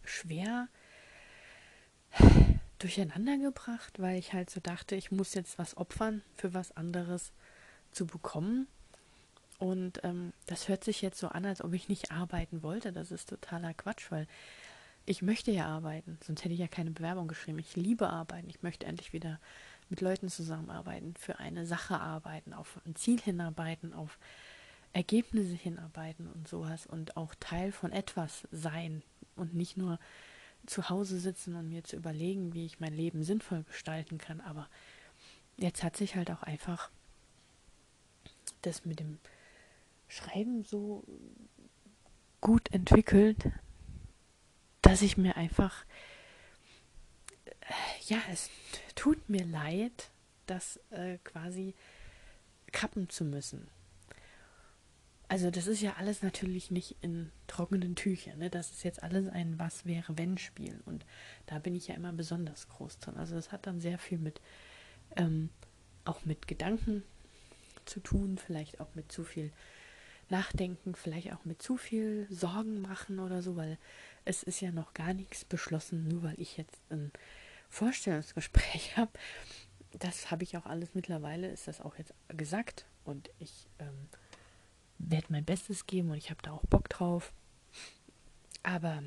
schwer 0.05 0.69
durcheinander 2.83 3.39
gebracht, 3.39 4.01
weil 4.01 4.19
ich 4.19 4.33
halt 4.33 4.51
so 4.51 4.61
dachte, 4.61 4.97
ich 4.97 5.11
muss 5.11 5.35
jetzt 5.35 5.59
was 5.59 5.77
opfern 5.77 6.23
für 6.37 6.55
was 6.55 6.77
anderes 6.77 7.33
zu 7.93 8.07
bekommen. 8.07 8.67
Und 9.59 10.01
ähm, 10.03 10.33
das 10.47 10.69
hört 10.69 10.83
sich 10.83 11.03
jetzt 11.03 11.19
so 11.19 11.29
an, 11.29 11.45
als 11.45 11.63
ob 11.63 11.73
ich 11.73 11.89
nicht 11.89 12.11
arbeiten 12.11 12.63
wollte. 12.63 12.93
Das 12.93 13.13
ist 13.13 13.29
totaler 13.29 13.75
Quatsch, 13.75 14.11
weil 14.11 14.27
ich 15.05 15.23
möchte 15.23 15.51
ja 15.51 15.67
arbeiten, 15.67 16.19
sonst 16.25 16.45
hätte 16.45 16.55
ich 16.55 16.61
ja 16.61 16.69
keine 16.69 16.91
Bewerbung 16.91 17.29
geschrieben. 17.29 17.59
Ich 17.59 17.77
liebe 17.77 18.09
arbeiten. 18.09 18.49
Ich 18.49 18.63
möchte 18.63 18.87
endlich 18.87 19.13
wieder 19.13 19.41
mit 19.89 20.01
Leuten 20.01 20.29
zusammenarbeiten, 20.29 21.15
für 21.19 21.39
eine 21.39 21.67
Sache 21.67 22.01
arbeiten, 22.01 22.53
auf 22.53 22.81
ein 22.87 22.97
Ziel 22.97 23.21
hinarbeiten, 23.21 23.93
auf 23.93 24.19
Ergebnisse 24.93 25.55
hinarbeiten 25.55 26.29
und 26.29 26.49
sowas 26.49 26.87
und 26.87 27.17
auch 27.17 27.35
Teil 27.41 27.73
von 27.73 27.93
etwas 27.93 28.47
sein 28.51 29.03
und 29.37 29.55
nicht 29.55 29.77
nur 29.77 29.99
zu 30.67 30.89
Hause 30.89 31.19
sitzen 31.19 31.57
und 31.57 31.69
mir 31.69 31.85
zu 31.85 31.97
überlegen, 31.97 32.55
wie 32.55 32.67
ich 32.67 32.81
mein 32.81 32.95
Leben 32.95 33.25
sinnvoll 33.25 33.65
gestalten 33.65 34.19
kann. 34.19 34.41
Aber 34.41 34.69
jetzt 35.57 35.83
hat 35.83 35.97
sich 35.97 36.17
halt 36.17 36.31
auch 36.31 36.43
einfach 36.43 36.91
das 38.63 38.85
mit 38.85 39.01
dem 39.01 39.19
Schreiben 40.09 40.65
so 40.65 41.05
gut 42.41 42.71
entwickelt, 42.73 43.51
dass 44.83 45.03
ich 45.03 45.17
mir 45.17 45.37
einfach, 45.37 45.85
ja, 48.07 48.19
es 48.31 48.51
tut 48.95 49.29
mir 49.29 49.45
leid, 49.45 50.11
das 50.47 50.79
äh, 50.91 51.19
quasi 51.25 51.75
kappen 52.73 53.09
zu 53.09 53.25
müssen. 53.25 53.69
Also 55.33 55.51
das 55.51 55.67
ist 55.67 55.81
ja 55.81 55.95
alles 55.95 56.21
natürlich 56.21 56.71
nicht 56.71 56.97
in 57.01 57.33
trockenen 57.47 57.97
Tüchern. 57.97 58.39
Ne? 58.39 58.51
Das 58.51 58.71
ist 58.71 58.85
jetzt 58.85 59.03
alles 59.03 59.29
ein 59.29 59.59
Was 59.59 59.87
wäre 59.87 60.19
wenn 60.19 60.37
Spiel. 60.37 60.83
Und 60.85 61.07
da 61.47 61.59
bin 61.59 61.75
ich 61.75 61.89
ja 61.89 61.95
immer 61.95 62.13
besonders 62.13 62.69
groß 62.69 62.99
drin. 62.99 63.17
Also 63.17 63.35
das 63.35 63.51
hat 63.51 63.67
dann 63.67 63.81
sehr 63.81 63.99
viel 63.99 64.19
mit 64.19 64.43
ähm, 65.17 65.49
auch 66.05 66.27
mit 66.27 66.49
Gedanken 66.49 67.03
zu 67.87 68.01
tun, 68.01 68.37
vielleicht 68.37 68.79
auch 68.83 68.95
mit 68.95 69.11
zu 69.11 69.25
viel 69.25 69.53
Nachdenken, 70.29 70.95
vielleicht 70.95 71.33
auch 71.33 71.47
mit 71.47 71.63
zu 71.63 71.79
viel 71.79 72.27
Sorgen 72.29 72.83
machen 72.83 73.19
oder 73.19 73.41
so, 73.41 73.57
weil 73.57 73.79
es 74.27 74.43
ist 74.43 74.61
ja 74.61 74.71
noch 74.71 74.93
gar 74.93 75.15
nichts 75.15 75.47
beschlossen, 75.47 76.09
nur 76.09 76.25
weil 76.25 76.39
ich 76.39 76.59
jetzt 76.59 76.83
ein 76.91 77.11
Vorstellungsgespräch 77.71 78.97
habe. 78.99 79.13
Das 79.99 80.31
habe 80.31 80.43
ich 80.43 80.59
auch 80.59 80.67
alles 80.67 80.95
mittlerweile, 80.95 81.49
ist 81.49 81.69
das 81.69 81.81
auch 81.81 81.97
jetzt 81.97 82.13
gesagt 82.29 82.85
und 83.07 83.31
ich 83.39 83.67
ähm, 83.79 84.11
werde 85.03 85.27
mein 85.31 85.45
Bestes 85.45 85.87
geben 85.87 86.11
und 86.11 86.17
ich 86.17 86.31
habe 86.31 86.43
da 86.43 86.53
auch 86.53 86.65
Bock 86.67 86.89
drauf. 86.89 87.33
Aber 88.63 89.03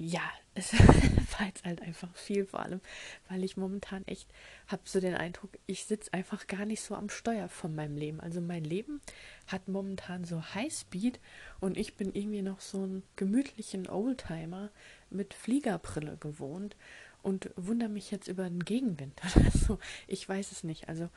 ja, 0.00 0.22
es 0.54 0.72
war 0.72 1.46
jetzt 1.46 1.64
halt 1.64 1.82
einfach 1.82 2.14
viel, 2.16 2.46
vor 2.46 2.60
allem, 2.60 2.80
weil 3.28 3.44
ich 3.44 3.56
momentan 3.56 4.06
echt 4.06 4.28
habe 4.66 4.82
so 4.84 4.98
den 4.98 5.14
Eindruck, 5.14 5.50
ich 5.66 5.84
sitze 5.84 6.12
einfach 6.12 6.46
gar 6.46 6.64
nicht 6.64 6.80
so 6.82 6.94
am 6.94 7.10
Steuer 7.10 7.48
von 7.48 7.74
meinem 7.74 7.96
Leben. 7.96 8.20
Also 8.20 8.40
mein 8.40 8.64
Leben 8.64 9.00
hat 9.46 9.68
momentan 9.68 10.24
so 10.24 10.42
Highspeed 10.54 11.20
und 11.60 11.76
ich 11.76 11.96
bin 11.96 12.14
irgendwie 12.14 12.42
noch 12.42 12.60
so 12.60 12.84
ein 12.84 13.02
gemütlichen 13.16 13.88
Oldtimer 13.88 14.70
mit 15.10 15.34
Fliegerbrille 15.34 16.16
gewohnt 16.16 16.76
und 17.22 17.50
wundere 17.56 17.90
mich 17.90 18.10
jetzt 18.10 18.28
über 18.28 18.48
den 18.48 18.64
Gegenwind 18.64 19.20
oder 19.36 19.50
so. 19.50 19.78
Ich 20.06 20.26
weiß 20.26 20.50
es 20.52 20.64
nicht. 20.64 20.88
Also 20.88 21.10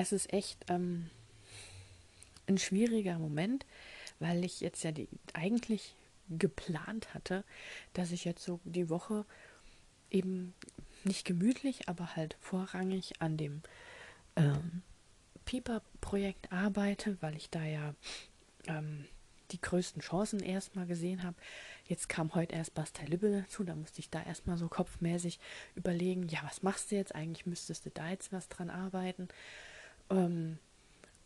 es 0.00 0.12
ist 0.12 0.32
echt 0.32 0.64
ähm, 0.68 1.10
ein 2.46 2.58
schwieriger 2.58 3.18
Moment, 3.18 3.66
weil 4.18 4.44
ich 4.44 4.60
jetzt 4.60 4.82
ja 4.82 4.92
die, 4.92 5.08
eigentlich 5.34 5.94
geplant 6.30 7.12
hatte, 7.12 7.44
dass 7.92 8.10
ich 8.10 8.24
jetzt 8.24 8.42
so 8.42 8.60
die 8.64 8.88
Woche 8.88 9.26
eben 10.10 10.54
nicht 11.04 11.24
gemütlich, 11.24 11.88
aber 11.88 12.16
halt 12.16 12.36
vorrangig 12.40 13.20
an 13.20 13.36
dem 13.36 13.62
ähm, 14.36 14.82
Pieper-Projekt 15.44 16.50
arbeite, 16.50 17.18
weil 17.20 17.36
ich 17.36 17.50
da 17.50 17.62
ja 17.64 17.94
ähm, 18.66 19.04
die 19.50 19.60
größten 19.60 20.00
Chancen 20.00 20.40
erstmal 20.40 20.86
gesehen 20.86 21.24
habe. 21.24 21.36
Jetzt 21.86 22.08
kam 22.08 22.34
heute 22.34 22.54
erst 22.54 22.74
Bastei 22.74 23.04
Lübbe 23.04 23.42
dazu, 23.42 23.64
da 23.64 23.74
musste 23.74 24.00
ich 24.00 24.08
da 24.08 24.22
erstmal 24.22 24.56
so 24.56 24.68
kopfmäßig 24.68 25.40
überlegen, 25.74 26.28
ja, 26.28 26.40
was 26.44 26.62
machst 26.62 26.90
du 26.90 26.96
jetzt? 26.96 27.14
Eigentlich 27.14 27.46
müsstest 27.46 27.84
du 27.84 27.90
da 27.90 28.08
jetzt 28.10 28.32
was 28.32 28.48
dran 28.48 28.70
arbeiten. 28.70 29.28
Ähm, 30.10 30.58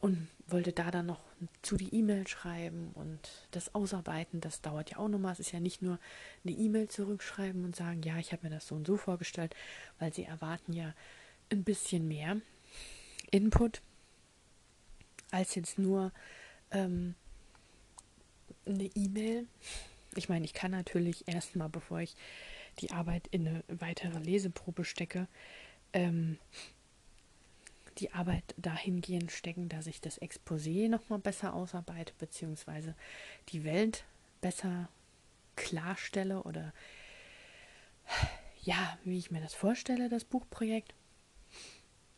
und 0.01 0.29
wollte 0.49 0.73
da 0.73 0.91
dann 0.91 1.07
noch 1.07 1.23
zu 1.63 1.77
die 1.77 1.95
E-Mail 1.95 2.29
schreiben 2.29 2.91
und 2.95 3.49
das 3.53 3.75
ausarbeiten. 3.75 4.41
Das 4.41 4.61
dauert 4.61 4.91
ja 4.91 4.99
auch 4.99 5.09
nochmal. 5.09 5.33
Es 5.33 5.41
ist 5.41 5.53
ja 5.53 5.61
nicht 5.61 5.81
nur 5.81 5.99
eine 6.45 6.55
E-Mail 6.55 6.89
zurückschreiben 6.89 7.65
und 7.65 7.75
sagen, 7.75 8.03
ja, 8.03 8.19
ich 8.19 8.33
habe 8.33 8.47
mir 8.47 8.55
das 8.55 8.67
so 8.67 8.75
und 8.75 8.87
so 8.87 8.99
vorgestellt, 8.99 9.55
weil 9.99 10.13
sie 10.13 10.25
erwarten 10.25 10.75
ja 10.75 10.93
ein 11.51 11.65
bisschen 11.65 12.07
mehr 12.07 12.37
Input 13.31 13.81
als 15.31 15.55
jetzt 15.55 15.79
nur 15.79 16.13
ähm, 16.71 17.15
eine 18.67 18.91
E-Mail. 18.95 19.47
Ich 20.17 20.29
meine, 20.29 20.45
ich 20.45 20.53
kann 20.53 20.71
natürlich 20.71 21.27
erstmal, 21.27 21.69
bevor 21.69 22.01
ich 22.01 22.15
die 22.81 22.91
Arbeit 22.91 23.27
in 23.29 23.49
eine 23.49 23.65
weitere 23.69 24.19
Leseprobe 24.19 24.85
stecke, 24.85 25.27
ähm, 25.93 26.39
die 27.99 28.13
Arbeit 28.13 28.55
dahingehend 28.57 29.33
stecken, 29.33 29.69
dass 29.69 29.87
ich 29.87 30.01
das 30.01 30.21
Exposé 30.21 30.89
nochmal 30.89 31.19
besser 31.19 31.55
ausarbeite, 31.55 32.13
beziehungsweise 32.19 32.95
die 33.51 33.65
Welt 33.65 34.05
besser 34.41 34.89
klarstelle 35.57 36.43
oder 36.43 36.73
ja, 38.63 38.99
wie 39.05 39.19
ich 39.19 39.31
mir 39.31 39.41
das 39.41 39.55
vorstelle, 39.55 40.09
das 40.09 40.25
Buchprojekt. 40.25 40.95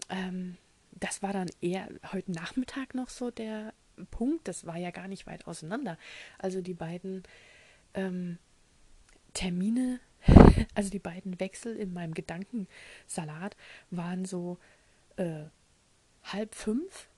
Ähm, 0.09 0.57
das 0.93 1.23
war 1.23 1.33
dann 1.33 1.51
eher 1.61 1.89
heute 2.13 2.33
Nachmittag 2.33 2.95
noch 2.95 3.09
so 3.09 3.31
der 3.31 3.73
Punkt. 4.11 4.49
Das 4.49 4.67
war 4.67 4.77
ja 4.77 4.91
gar 4.91 5.09
nicht 5.09 5.27
weit 5.27 5.47
auseinander. 5.47 5.99
Also 6.39 6.61
die 6.61 6.75
beiden 6.75 7.25
ähm, 7.95 8.39
Termine, 9.35 10.01
also 10.75 10.91
die 10.91 10.99
beiden 10.99 11.39
Wechsel 11.41 11.77
in 11.77 11.93
meinem 11.93 12.15
Gedankensalat 12.15 13.57
waren 13.91 14.25
so 14.25 14.59
äh, 15.17 15.45
halb 16.33 16.55
fünf 16.55 17.09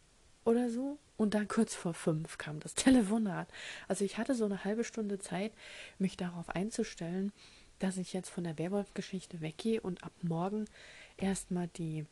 oder 0.45 0.71
so. 0.71 0.99
Und 1.17 1.35
dann 1.35 1.49
kurz 1.49 1.75
vor 1.75 1.95
fünf 1.95 2.39
kam 2.39 2.61
das 2.61 2.75
Telefonat. 2.75 3.49
Also 3.89 4.05
ich 4.05 4.19
hatte 4.19 4.35
so 4.35 4.45
eine 4.45 4.65
halbe 4.65 4.85
Stunde 4.85 5.19
Zeit, 5.19 5.53
mich 5.99 6.17
darauf 6.17 6.49
einzustellen, 6.51 7.33
dass 7.79 7.97
ich 7.97 8.13
jetzt 8.13 8.31
von 8.31 8.45
der 8.45 8.59
Werwolf-Geschichte 8.59 9.41
weggehe 9.41 9.81
und 9.81 10.05
ab 10.05 10.13
morgen 10.23 10.67
erstmal 11.17 11.69
die 11.69 12.07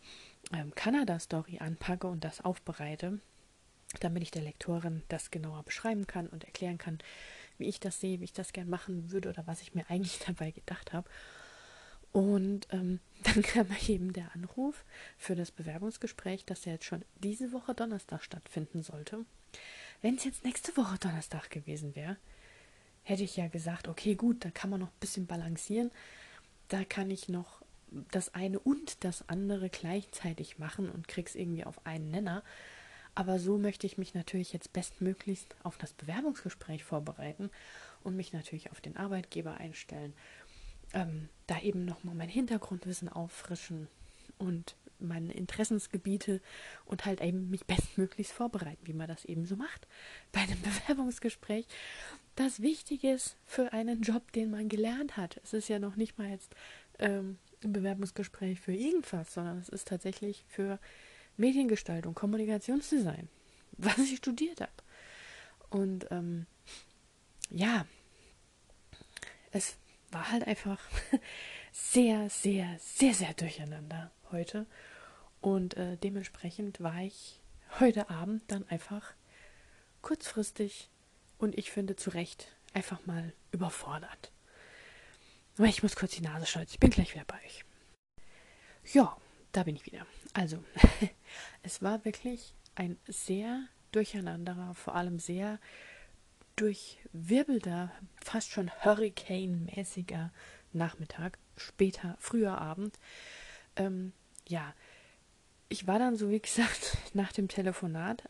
ähm, 0.53 0.75
Kanada-Story 0.75 1.59
anpacke 1.59 2.07
und 2.07 2.25
das 2.25 2.45
aufbereite, 2.45 3.21
damit 4.01 4.23
ich 4.23 4.31
der 4.31 4.43
Lektorin 4.43 5.03
das 5.09 5.31
genauer 5.31 5.63
beschreiben 5.63 6.07
kann 6.07 6.27
und 6.29 6.45
erklären 6.45 6.79
kann, 6.79 6.99
wie 7.59 7.69
ich 7.69 7.81
das 7.81 8.01
sehe, 8.01 8.21
wie 8.21 8.25
ich 8.25 8.33
das 8.33 8.53
gern 8.53 8.69
machen 8.69 9.11
würde 9.11 9.29
oder 9.29 9.47
was 9.47 9.63
ich 9.63 9.75
mir 9.75 9.89
eigentlich 9.89 10.19
dabei 10.27 10.51
gedacht 10.51 10.93
habe. 10.93 11.09
Und 12.17 12.67
ähm, 12.71 13.01
dann 13.25 13.43
kam 13.43 13.67
eben 13.89 14.15
der 14.15 14.35
Anruf 14.35 14.87
für 15.19 15.35
das 15.35 15.51
Bewerbungsgespräch, 15.51 16.47
das 16.47 16.65
ja 16.65 16.73
jetzt 16.73 16.87
schon 16.87 17.05
diese 17.17 17.53
Woche 17.53 17.75
Donnerstag 17.75 18.25
stattfinden 18.25 18.83
sollte. 18.83 19.27
Wenn 20.01 20.17
es 20.17 20.25
jetzt 20.25 20.43
nächste 20.43 20.75
Woche 20.79 20.97
Donnerstag 20.97 21.51
gewesen 21.51 21.95
wäre, 21.95 22.17
hätte 23.03 23.23
ich 23.23 23.37
ja 23.37 23.49
gesagt, 23.49 23.87
okay, 23.87 24.15
gut, 24.15 24.47
da 24.47 24.51
kann 24.51 24.71
man 24.71 24.81
noch 24.81 24.89
ein 24.89 25.01
bisschen 25.01 25.27
balancieren. 25.27 25.91
Da 26.69 26.85
kann 26.85 27.11
ich 27.11 27.29
noch 27.29 27.61
das 28.11 28.35
eine 28.35 28.61
und 28.61 29.05
das 29.05 29.29
andere 29.29 29.69
gleichzeitig 29.69 30.59
machen 30.59 30.89
und 30.89 31.09
krieg's 31.09 31.35
irgendwie 31.35 31.65
auf 31.65 31.85
einen 31.85 32.11
Nenner. 32.11 32.43
Aber 33.15 33.39
so 33.39 33.59
möchte 33.59 33.87
ich 33.87 33.99
mich 33.99 34.15
natürlich 34.15 34.55
jetzt 34.55 34.73
bestmöglichst 34.73 35.55
auf 35.65 35.77
das 35.77 35.93
Bewerbungsgespräch 35.93 36.83
vorbereiten 36.83 37.51
und 38.05 38.17
mich 38.17 38.33
natürlich 38.33 38.71
auf 38.71 38.81
den 38.81 38.97
Arbeitgeber 38.97 39.59
einstellen. 39.59 40.15
Ähm, 40.93 41.29
da 41.47 41.61
eben 41.61 41.85
nochmal 41.85 42.15
mein 42.15 42.29
Hintergrundwissen 42.29 43.09
auffrischen 43.09 43.89
und 44.39 44.77
meine 44.99 45.33
Interessensgebiete 45.33 46.41
und 46.85 47.05
halt 47.05 47.21
eben 47.21 47.51
mich 47.51 47.67
bestmöglichst 47.67 48.33
vorbereiten, 48.33 48.87
wie 48.87 48.93
man 48.93 49.09
das 49.09 49.25
eben 49.25 49.47
so 49.47 49.57
macht 49.57 49.87
bei 50.33 50.41
einem 50.41 50.61
Bewerbungsgespräch. 50.87 51.67
Das 52.35 52.61
Wichtige 52.61 53.13
ist 53.13 53.37
für 53.45 53.73
einen 53.73 54.03
Job, 54.03 54.33
den 54.33 54.51
man 54.51 54.69
gelernt 54.69 55.17
hat. 55.17 55.41
Es 55.45 55.53
ist 55.53 55.69
ja 55.69 55.79
noch 55.79 55.97
nicht 55.97 56.19
mal 56.19 56.29
jetzt 56.29 56.55
ähm, 56.99 57.39
ein 57.63 57.73
Bewerbungsgespräch 57.73 58.61
für 58.61 58.75
irgendwas, 58.75 59.35
sondern 59.35 59.59
es 59.59 59.69
ist 59.69 59.89
tatsächlich 59.89 60.45
für 60.49 60.79
Mediengestaltung, 61.37 62.15
Kommunikationsdesign, 62.15 63.29
was 63.79 63.99
ich 63.99 64.17
studiert 64.19 64.61
habe. 64.61 64.73
Und 65.71 66.07
ähm, 66.11 66.47
ja, 67.51 67.87
es 69.51 69.77
war 70.17 70.33
halt 70.33 70.47
einfach 70.47 70.81
sehr, 71.73 72.31
sehr, 72.31 72.79
sehr, 72.79 73.13
sehr 73.13 73.35
durcheinander 73.35 74.11
heute. 74.33 74.67
Und 75.43 75.77
äh, 75.77 75.99
dementsprechend 75.99 76.81
war 76.81 76.99
ich 77.01 77.43
heute 77.81 78.09
Abend 78.09 78.43
dann 78.49 78.67
einfach 78.69 79.13
kurzfristig 80.01 80.89
und 81.37 81.59
ich 81.59 81.71
finde 81.71 81.97
zu 81.97 82.11
Recht 82.11 82.49
einfach 82.73 83.05
mal 83.05 83.35
überfordert. 83.53 84.33
Aber 85.59 85.67
ich 85.67 85.83
muss 85.83 85.97
kurz 85.97 86.13
die 86.13 86.23
Nase 86.23 86.47
schneuzen. 86.47 86.73
Ich 86.73 86.81
bin 86.81 86.91
gleich 86.91 87.15
wieder 87.15 87.27
bei 87.27 87.37
euch. 87.45 87.65
Ja, 88.95 89.19
da 89.53 89.65
bin 89.65 89.77
ich 89.77 89.85
wieder. 89.85 90.07
Also, 90.33 90.65
es 91.63 91.83
war 91.83 92.07
wirklich 92.07 92.55
ein 92.75 92.99
sehr 93.07 93.67
durcheinanderer, 93.93 94.75
vor 94.75 94.95
allem 94.95 95.19
sehr 95.19 95.59
durchwirbelter, 96.57 97.93
fast 98.23 98.51
schon 98.51 98.71
Hurricane-mäßiger 98.71 100.31
Nachmittag, 100.73 101.39
später, 101.57 102.17
früher 102.19 102.59
Abend. 102.59 102.99
Ähm, 103.77 104.13
ja, 104.49 104.75
ich 105.69 105.87
war 105.87 105.99
dann 105.99 106.17
so, 106.17 106.31
wie 106.31 106.41
gesagt, 106.41 106.99
nach 107.15 107.33
dem 107.33 107.49
Telefonat, 107.49 108.29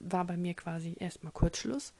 war 0.00 0.24
bei 0.24 0.36
mir 0.36 0.54
quasi 0.54 0.96
erstmal 0.98 1.32
Kurzschluss. 1.32 1.92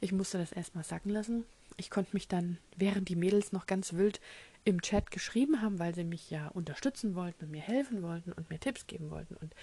Ich 0.00 0.12
musste 0.12 0.38
das 0.38 0.52
erstmal 0.52 0.84
sacken 0.84 1.10
lassen. 1.10 1.44
Ich 1.76 1.90
konnte 1.90 2.14
mich 2.14 2.28
dann, 2.28 2.58
während 2.76 3.08
die 3.08 3.16
Mädels 3.16 3.52
noch 3.52 3.66
ganz 3.66 3.92
wild 3.92 4.20
im 4.64 4.82
Chat 4.82 5.10
geschrieben 5.10 5.62
haben, 5.62 5.78
weil 5.78 5.94
sie 5.94 6.04
mich 6.04 6.30
ja 6.30 6.48
unterstützen 6.48 7.14
wollten 7.14 7.44
und 7.44 7.50
mir 7.50 7.60
helfen 7.60 8.02
wollten 8.02 8.32
und 8.32 8.50
mir 8.50 8.58
Tipps 8.58 8.86
geben 8.86 9.10
wollten 9.10 9.36
und 9.36 9.54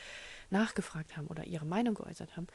nachgefragt 0.50 1.18
haben 1.18 1.28
oder 1.28 1.46
ihre 1.46 1.66
Meinung 1.66 1.96
geäußert 1.96 2.38
haben, 2.38 2.48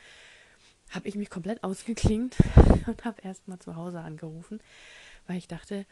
habe 0.90 1.08
ich 1.08 1.14
mich 1.14 1.30
komplett 1.30 1.62
ausgeklingt 1.64 2.36
und 2.86 3.04
habe 3.04 3.22
erstmal 3.22 3.58
zu 3.58 3.76
Hause 3.76 4.00
angerufen, 4.00 4.60
weil 5.26 5.36
ich 5.36 5.48
dachte, 5.48 5.86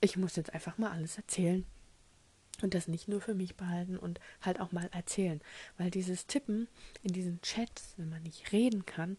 ich 0.00 0.16
muss 0.16 0.36
jetzt 0.36 0.52
einfach 0.52 0.78
mal 0.78 0.90
alles 0.90 1.16
erzählen 1.16 1.64
und 2.62 2.74
das 2.74 2.88
nicht 2.88 3.08
nur 3.08 3.20
für 3.20 3.34
mich 3.34 3.56
behalten 3.56 3.96
und 3.96 4.20
halt 4.40 4.60
auch 4.60 4.72
mal 4.72 4.88
erzählen, 4.92 5.40
weil 5.78 5.90
dieses 5.90 6.26
Tippen 6.26 6.68
in 7.02 7.12
diesen 7.12 7.40
Chats, 7.42 7.94
wenn 7.96 8.10
man 8.10 8.22
nicht 8.22 8.52
reden 8.52 8.86
kann 8.86 9.16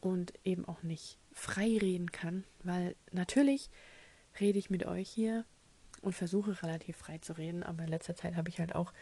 und 0.00 0.32
eben 0.44 0.66
auch 0.66 0.82
nicht 0.82 1.18
frei 1.32 1.78
reden 1.80 2.12
kann, 2.12 2.44
weil 2.62 2.94
natürlich 3.12 3.70
rede 4.40 4.58
ich 4.58 4.70
mit 4.70 4.86
euch 4.86 5.08
hier 5.08 5.44
und 6.02 6.14
versuche 6.14 6.62
relativ 6.62 6.96
frei 6.96 7.18
zu 7.18 7.36
reden, 7.36 7.62
aber 7.62 7.84
in 7.84 7.88
letzter 7.88 8.14
Zeit 8.14 8.36
habe 8.36 8.48
ich 8.48 8.60
halt 8.60 8.74
auch 8.74 8.92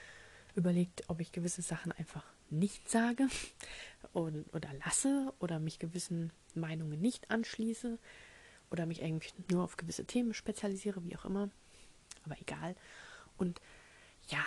überlegt, 0.55 1.05
ob 1.09 1.21
ich 1.21 1.33
gewisse 1.33 1.63
Sachen 1.63 1.93
einfach 1.93 2.25
nicht 2.51 2.89
sage 2.89 3.29
oder, 4.13 4.45
oder 4.53 4.71
lasse 4.85 5.33
oder 5.39 5.59
mich 5.59 5.79
gewissen 5.79 6.33
Meinungen 6.55 7.01
nicht 7.01 7.31
anschließe 7.31 7.99
oder 8.71 8.87
mich 8.87 9.03
eigentlich 9.03 9.35
nur 9.51 9.65
auf 9.65 9.77
gewisse 9.77 10.05
Themen 10.05 10.35
spezialisiere, 10.35 11.05
wie 11.05 11.17
auch 11.17 11.25
immer. 11.25 11.51
Aber 12.25 12.41
egal. 12.41 12.77
Und 13.37 13.61
ja, 14.29 14.43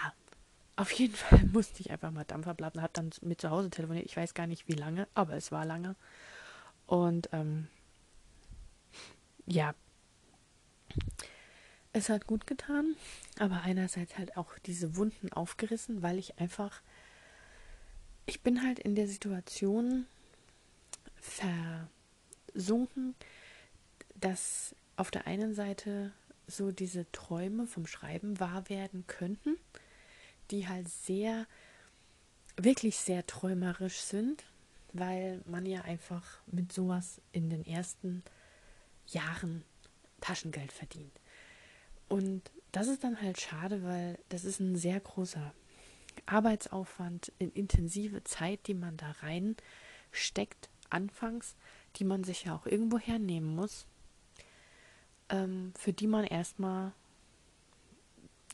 auf 0.75 0.91
jeden 0.91 1.15
Fall 1.15 1.43
musste 1.45 1.81
ich 1.81 1.91
einfach 1.91 2.11
mal 2.11 2.25
Dampfer 2.25 2.53
blasen, 2.53 2.81
habe 2.81 2.93
dann 2.93 3.11
mit 3.21 3.41
zu 3.41 3.49
Hause 3.49 3.69
telefoniert. 3.69 4.05
Ich 4.05 4.17
weiß 4.17 4.33
gar 4.33 4.47
nicht 4.47 4.67
wie 4.67 4.73
lange, 4.73 5.07
aber 5.13 5.33
es 5.33 5.51
war 5.51 5.65
lange. 5.65 5.95
Und 6.87 7.29
ähm, 7.31 7.67
ja, 9.45 9.73
es 11.93 12.09
hat 12.09 12.27
gut 12.27 12.45
getan, 12.45 12.95
aber 13.39 13.61
einerseits 13.61 14.17
halt 14.17 14.37
auch 14.37 14.57
diese 14.65 14.95
Wunden 14.97 15.31
aufgerissen, 15.31 16.01
weil 16.01 16.19
ich 16.19 16.39
einfach, 16.39 16.81
ich 18.25 18.41
bin 18.41 18.63
halt 18.63 18.79
in 18.79 18.95
der 18.95 19.07
Situation 19.07 20.07
versunken, 21.15 23.15
dass 24.15 24.75
auf 24.97 25.11
der 25.11 25.27
einen 25.27 25.53
Seite 25.53 26.11
so 26.47 26.71
diese 26.71 27.11
Träume 27.11 27.67
vom 27.67 27.87
Schreiben 27.87 28.39
wahr 28.39 28.69
werden 28.69 29.05
könnten, 29.07 29.57
die 30.51 30.67
halt 30.67 30.89
sehr, 30.89 31.47
wirklich 32.57 32.97
sehr 32.97 33.25
träumerisch 33.25 33.99
sind, 33.99 34.43
weil 34.93 35.41
man 35.45 35.65
ja 35.65 35.81
einfach 35.81 36.39
mit 36.45 36.71
sowas 36.71 37.19
in 37.31 37.49
den 37.49 37.65
ersten 37.65 38.23
Jahren 39.07 39.63
Taschengeld 40.21 40.71
verdient. 40.71 41.19
Und 42.07 42.51
das 42.71 42.87
ist 42.87 43.03
dann 43.03 43.21
halt 43.21 43.39
schade, 43.39 43.83
weil 43.83 44.17
das 44.29 44.45
ist 44.45 44.59
ein 44.59 44.75
sehr 44.75 44.99
großer 44.99 45.53
Arbeitsaufwand, 46.25 47.31
in 47.39 47.51
intensive 47.51 48.23
Zeit, 48.23 48.67
die 48.67 48.73
man 48.73 48.97
da 48.97 49.11
reinsteckt, 49.21 50.69
anfangs, 50.89 51.55
die 51.97 52.03
man 52.03 52.23
sich 52.23 52.45
ja 52.45 52.55
auch 52.55 52.65
irgendwo 52.65 52.99
hernehmen 52.99 53.55
muss, 53.55 53.85
ähm, 55.29 55.73
für 55.77 55.93
die 55.93 56.07
man 56.07 56.25
erstmal 56.25 56.93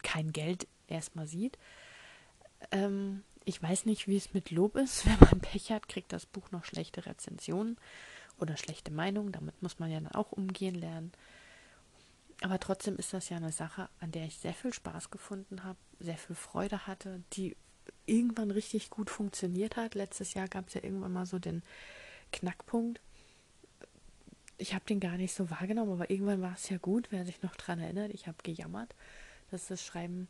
kein 0.03 0.31
Geld 0.31 0.67
erstmal 0.87 1.27
sieht. 1.27 1.57
Ähm, 2.71 3.23
ich 3.45 3.61
weiß 3.61 3.85
nicht, 3.85 4.07
wie 4.07 4.17
es 4.17 4.33
mit 4.33 4.51
Lob 4.51 4.75
ist. 4.75 5.05
Wenn 5.05 5.19
man 5.19 5.41
Pech 5.41 5.71
hat, 5.71 5.87
kriegt 5.87 6.13
das 6.13 6.25
Buch 6.25 6.51
noch 6.51 6.65
schlechte 6.65 7.05
Rezensionen 7.05 7.77
oder 8.39 8.57
schlechte 8.57 8.91
Meinungen. 8.91 9.31
Damit 9.31 9.61
muss 9.61 9.79
man 9.79 9.91
ja 9.91 9.99
dann 9.99 10.11
auch 10.11 10.31
umgehen 10.31 10.75
lernen. 10.75 11.11
Aber 12.41 12.59
trotzdem 12.59 12.97
ist 12.97 13.13
das 13.13 13.29
ja 13.29 13.37
eine 13.37 13.51
Sache, 13.51 13.87
an 13.99 14.11
der 14.11 14.25
ich 14.25 14.37
sehr 14.37 14.53
viel 14.53 14.73
Spaß 14.73 15.11
gefunden 15.11 15.63
habe, 15.63 15.77
sehr 15.99 16.17
viel 16.17 16.35
Freude 16.35 16.87
hatte, 16.87 17.23
die 17.33 17.55
irgendwann 18.07 18.49
richtig 18.49 18.89
gut 18.89 19.11
funktioniert 19.11 19.77
hat. 19.77 19.93
Letztes 19.93 20.33
Jahr 20.33 20.47
gab 20.47 20.67
es 20.67 20.73
ja 20.73 20.83
irgendwann 20.83 21.13
mal 21.13 21.27
so 21.27 21.37
den 21.37 21.61
Knackpunkt. 22.31 22.99
Ich 24.57 24.73
habe 24.73 24.85
den 24.85 24.99
gar 24.99 25.17
nicht 25.17 25.33
so 25.33 25.51
wahrgenommen, 25.51 25.93
aber 25.93 26.09
irgendwann 26.09 26.41
war 26.41 26.53
es 26.53 26.67
ja 26.69 26.77
gut, 26.77 27.07
wer 27.11 27.25
sich 27.25 27.41
noch 27.43 27.55
daran 27.55 27.79
erinnert. 27.79 28.11
Ich 28.11 28.27
habe 28.27 28.37
gejammert, 28.41 28.95
dass 29.51 29.67
das 29.67 29.85
Schreiben, 29.85 30.27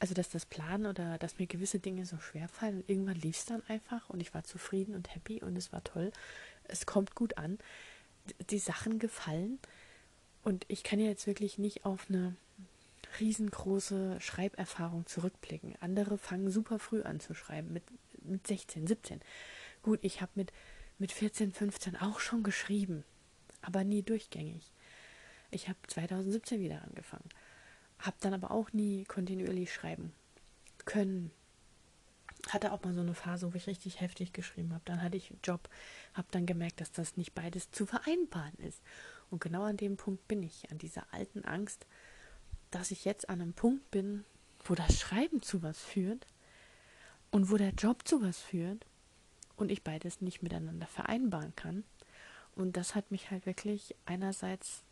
also 0.00 0.12
dass 0.12 0.30
das 0.30 0.46
Planen 0.46 0.86
oder 0.86 1.18
dass 1.18 1.38
mir 1.38 1.46
gewisse 1.46 1.78
Dinge 1.78 2.04
so 2.04 2.18
schwer 2.18 2.48
fallen. 2.48 2.78
Und 2.78 2.90
irgendwann 2.90 3.16
lief 3.16 3.36
es 3.36 3.46
dann 3.46 3.62
einfach 3.68 4.10
und 4.10 4.20
ich 4.20 4.34
war 4.34 4.42
zufrieden 4.42 4.96
und 4.96 5.14
happy 5.14 5.40
und 5.40 5.56
es 5.56 5.72
war 5.72 5.84
toll. 5.84 6.10
Es 6.64 6.84
kommt 6.84 7.14
gut 7.14 7.38
an. 7.38 7.58
Die 8.50 8.58
Sachen 8.58 8.98
gefallen 8.98 9.60
und 10.44 10.66
ich 10.68 10.82
kann 10.82 11.00
ja 11.00 11.06
jetzt 11.06 11.26
wirklich 11.26 11.58
nicht 11.58 11.84
auf 11.84 12.08
eine 12.08 12.36
riesengroße 13.18 14.20
Schreiberfahrung 14.20 15.06
zurückblicken. 15.06 15.74
Andere 15.80 16.18
fangen 16.18 16.50
super 16.50 16.78
früh 16.78 17.02
an 17.02 17.18
zu 17.20 17.34
schreiben, 17.34 17.72
mit, 17.72 17.84
mit 18.22 18.46
16, 18.46 18.86
17. 18.86 19.20
Gut, 19.82 20.00
ich 20.02 20.20
habe 20.20 20.32
mit, 20.34 20.52
mit 20.98 21.12
14, 21.12 21.52
15 21.52 21.96
auch 21.96 22.20
schon 22.20 22.42
geschrieben, 22.42 23.04
aber 23.62 23.84
nie 23.84 24.02
durchgängig. 24.02 24.72
Ich 25.50 25.68
habe 25.68 25.78
2017 25.86 26.60
wieder 26.60 26.82
angefangen, 26.82 27.28
habe 27.98 28.16
dann 28.20 28.34
aber 28.34 28.50
auch 28.50 28.72
nie 28.72 29.04
kontinuierlich 29.04 29.72
schreiben 29.72 30.12
können. 30.84 31.30
Hatte 32.48 32.72
auch 32.72 32.82
mal 32.82 32.92
so 32.92 33.00
eine 33.00 33.14
Phase, 33.14 33.50
wo 33.50 33.56
ich 33.56 33.66
richtig 33.66 34.02
heftig 34.02 34.34
geschrieben 34.34 34.74
habe. 34.74 34.82
Dann 34.84 35.00
hatte 35.00 35.16
ich 35.16 35.30
einen 35.30 35.40
Job, 35.42 35.70
habe 36.12 36.28
dann 36.32 36.44
gemerkt, 36.44 36.80
dass 36.80 36.92
das 36.92 37.16
nicht 37.16 37.34
beides 37.34 37.70
zu 37.70 37.86
vereinbaren 37.86 38.58
ist. 38.58 38.82
Und 39.30 39.40
genau 39.40 39.62
an 39.62 39.76
dem 39.76 39.96
Punkt 39.96 40.26
bin 40.28 40.42
ich, 40.42 40.70
an 40.70 40.78
dieser 40.78 41.12
alten 41.12 41.44
Angst, 41.44 41.86
dass 42.70 42.90
ich 42.90 43.04
jetzt 43.04 43.28
an 43.28 43.40
einem 43.40 43.52
Punkt 43.52 43.90
bin, 43.90 44.24
wo 44.64 44.74
das 44.74 44.98
Schreiben 44.98 45.42
zu 45.42 45.62
was 45.62 45.80
führt 45.80 46.26
und 47.30 47.50
wo 47.50 47.56
der 47.56 47.70
Job 47.70 48.06
zu 48.06 48.22
was 48.22 48.38
führt 48.38 48.86
und 49.56 49.70
ich 49.70 49.82
beides 49.82 50.20
nicht 50.20 50.42
miteinander 50.42 50.86
vereinbaren 50.86 51.54
kann. 51.56 51.84
Und 52.54 52.76
das 52.76 52.94
hat 52.94 53.10
mich 53.10 53.30
halt 53.30 53.46
wirklich 53.46 53.94
einerseits 54.06 54.82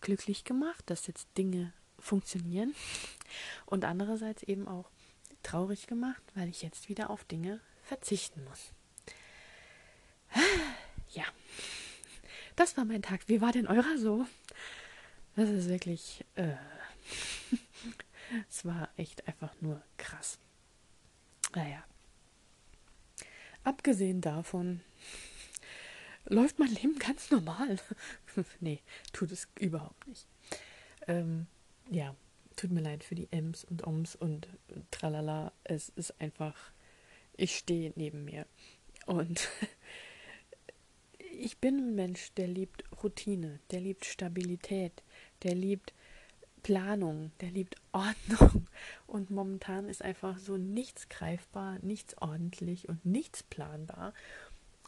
glücklich 0.00 0.44
gemacht, 0.44 0.84
dass 0.86 1.06
jetzt 1.06 1.28
Dinge 1.36 1.72
funktionieren 1.98 2.74
und 3.66 3.84
andererseits 3.84 4.42
eben 4.42 4.68
auch 4.68 4.90
traurig 5.42 5.86
gemacht, 5.86 6.22
weil 6.34 6.48
ich 6.48 6.62
jetzt 6.62 6.88
wieder 6.88 7.10
auf 7.10 7.24
Dinge 7.24 7.60
verzichten 7.82 8.44
muss. 8.44 8.72
Ja, 11.10 11.24
das 12.56 12.76
war 12.76 12.84
mein 12.84 13.02
Tag. 13.02 13.28
Wie 13.28 13.40
war 13.40 13.52
denn 13.52 13.66
eurer 13.66 13.98
so? 13.98 14.26
Das 15.36 15.50
ist 15.50 15.68
wirklich, 15.68 16.24
äh, 16.34 16.54
es 18.50 18.64
war 18.64 18.88
echt 18.96 19.26
einfach 19.28 19.54
nur 19.60 19.82
krass. 19.98 20.38
Naja. 21.54 21.84
Abgesehen 23.62 24.20
davon 24.20 24.80
läuft 26.24 26.58
mein 26.58 26.74
Leben 26.74 26.98
ganz 26.98 27.30
normal. 27.30 27.78
nee, 28.60 28.80
tut 29.12 29.32
es 29.32 29.48
überhaupt 29.58 30.06
nicht. 30.06 30.26
Ähm, 31.06 31.46
ja, 31.90 32.14
tut 32.56 32.70
mir 32.70 32.80
leid 32.80 33.04
für 33.04 33.14
die 33.14 33.28
Ems 33.30 33.64
und 33.64 33.86
Oms 33.86 34.16
und 34.16 34.48
tralala. 34.90 35.52
Es 35.64 35.90
ist 35.90 36.20
einfach, 36.20 36.56
ich 37.36 37.56
stehe 37.56 37.92
neben 37.96 38.24
mir. 38.24 38.46
Und 39.06 39.48
ich 41.36 41.58
bin 41.58 41.78
ein 41.78 41.94
Mensch, 41.94 42.32
der 42.34 42.48
liebt 42.48 42.84
Routine, 43.02 43.60
der 43.70 43.80
liebt 43.80 44.04
Stabilität, 44.04 45.02
der 45.42 45.54
liebt 45.54 45.94
Planung, 46.62 47.32
der 47.40 47.50
liebt 47.50 47.76
Ordnung. 47.92 48.66
Und 49.06 49.30
momentan 49.30 49.88
ist 49.88 50.02
einfach 50.02 50.38
so 50.38 50.56
nichts 50.56 51.08
greifbar, 51.08 51.78
nichts 51.82 52.16
ordentlich 52.18 52.88
und 52.88 53.04
nichts 53.04 53.42
planbar. 53.42 54.12